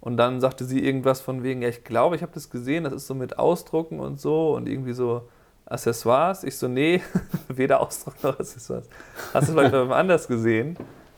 [0.00, 2.92] Und dann sagte sie irgendwas von wegen, ja, ich glaube, ich habe das gesehen, das
[2.92, 5.28] ist so mit Ausdrucken und so und irgendwie so
[5.66, 6.44] Accessoires.
[6.44, 7.02] Ich so, nee,
[7.48, 8.88] weder Ausdruck noch Accessoires.
[9.34, 10.76] Hast du vielleicht beim anders gesehen?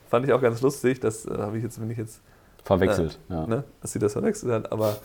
[0.08, 2.22] Fand ich auch ganz lustig, das äh, habe ich jetzt, bin ich jetzt
[2.64, 3.46] Verwechselt, ja.
[3.46, 4.72] ne, dass sie das verwechselt hat.
[4.72, 4.96] Aber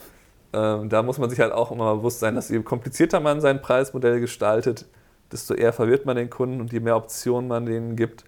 [0.53, 3.61] ähm, da muss man sich halt auch immer bewusst sein, dass je komplizierter man sein
[3.61, 4.85] Preismodell gestaltet,
[5.31, 8.25] desto eher verwirrt man den Kunden und je mehr Optionen man denen gibt,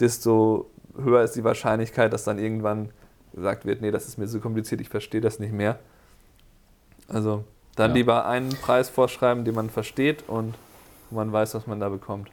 [0.00, 2.90] desto höher ist die Wahrscheinlichkeit, dass dann irgendwann
[3.32, 5.78] gesagt wird, nee, das ist mir so kompliziert, ich verstehe das nicht mehr.
[7.08, 7.44] Also
[7.76, 7.94] dann Ja.
[7.94, 10.54] lieber einen Preis vorschreiben, den man versteht und
[11.10, 12.30] man weiß, was man da bekommt.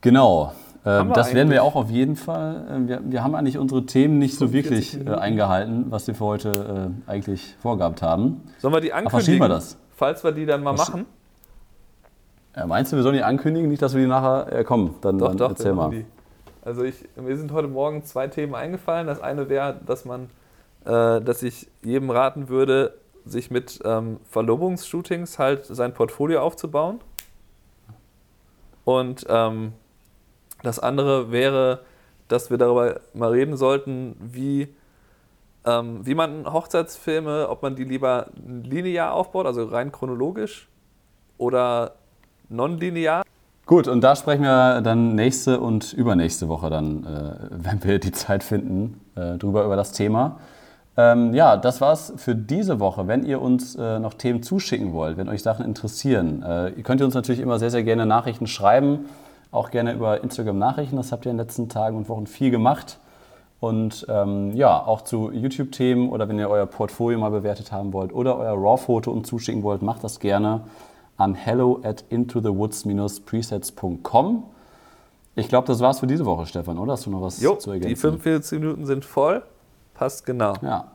[0.00, 0.52] Genau.
[0.84, 2.66] Ähm, das werden wir auch auf jeden Fall.
[2.84, 6.14] äh, Wir, wir haben eigentlich unsere Themen nicht so 45 wirklich äh, eingehalten, was wir
[6.14, 8.42] für heute äh, eigentlich vorgehabt haben.
[8.58, 9.42] Sollen wir die Ach, verschieben ankündigen?
[9.44, 9.76] wir das?
[9.96, 11.06] Falls wir die dann mal Verschi- machen?
[12.54, 13.68] Äh, meinst du, wir sollen die ankündigen?
[13.70, 14.52] Nicht, dass wir die nachher.
[14.52, 15.84] Äh, komm, dann, Doch, dann doch, erzähl mal.
[15.88, 16.06] machen die.
[16.64, 19.06] Also ich, mir sind heute Morgen zwei Themen eingefallen.
[19.06, 20.30] Das eine wäre, dass man,
[20.84, 26.98] äh, dass ich jedem raten würde, sich mit ähm, Verlobungsshootings halt sein Portfolio aufzubauen.
[28.84, 29.72] Und ähm,
[30.62, 31.80] das andere wäre,
[32.28, 34.68] dass wir darüber mal reden sollten, wie,
[35.64, 40.68] ähm, wie man Hochzeitsfilme, ob man die lieber linear aufbaut, also rein chronologisch,
[41.38, 41.92] oder
[42.48, 43.22] nonlinear.
[43.66, 48.12] Gut, und da sprechen wir dann nächste und übernächste Woche dann, äh, wenn wir die
[48.12, 50.38] Zeit finden, äh, drüber über das Thema.
[50.96, 53.08] Ähm, ja, das war's für diese Woche.
[53.08, 57.06] Wenn ihr uns äh, noch Themen zuschicken wollt, wenn euch Sachen interessieren, äh, könnt ihr
[57.06, 59.06] uns natürlich immer sehr, sehr gerne Nachrichten schreiben,
[59.52, 60.96] auch gerne über Instagram Nachrichten.
[60.96, 62.98] Das habt ihr in den letzten Tagen und Wochen viel gemacht.
[63.60, 68.12] Und ähm, ja, auch zu YouTube-Themen oder wenn ihr euer Portfolio mal bewertet haben wollt
[68.12, 70.62] oder euer RAW-Foto uns zuschicken wollt, macht das gerne
[71.16, 74.42] an hello at intothewoods-presets.com.
[75.36, 76.94] Ich glaube, das war's für diese Woche, Stefan, oder?
[76.94, 78.00] Hast du noch was Jo, zu die ergänzen?
[78.00, 79.44] 45 Minuten sind voll.
[79.94, 80.54] Passt genau.
[80.62, 80.88] Ja,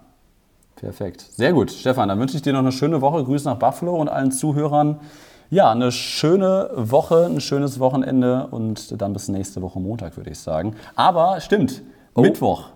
[0.75, 1.21] perfekt.
[1.21, 1.71] Sehr gut.
[1.71, 3.23] Stefan, dann wünsche ich dir noch eine schöne Woche.
[3.23, 4.99] Grüße nach Buffalo und allen Zuhörern.
[5.49, 10.39] Ja, eine schöne Woche, ein schönes Wochenende und dann bis nächste Woche Montag, würde ich
[10.39, 10.75] sagen.
[10.95, 11.83] Aber stimmt,
[12.15, 12.69] Mittwoch.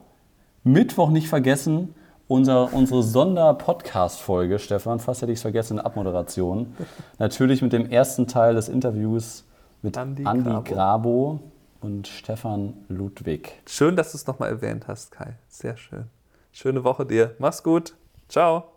[0.63, 1.93] Mittwoch nicht vergessen,
[2.27, 6.73] unser, unsere Sonder-Podcast-Folge, Stefan, fast hätte ich es vergessen, eine Abmoderation.
[7.19, 9.43] Natürlich mit dem ersten Teil des Interviews
[9.81, 10.63] mit Andi Andi, Grabo.
[10.63, 11.39] Grabo
[11.81, 13.61] und Stefan Ludwig.
[13.67, 15.33] Schön, dass du es nochmal erwähnt hast, Kai.
[15.49, 16.05] Sehr schön.
[16.53, 17.35] Schöne Woche dir.
[17.37, 17.95] Mach's gut.
[18.29, 18.70] Ciao.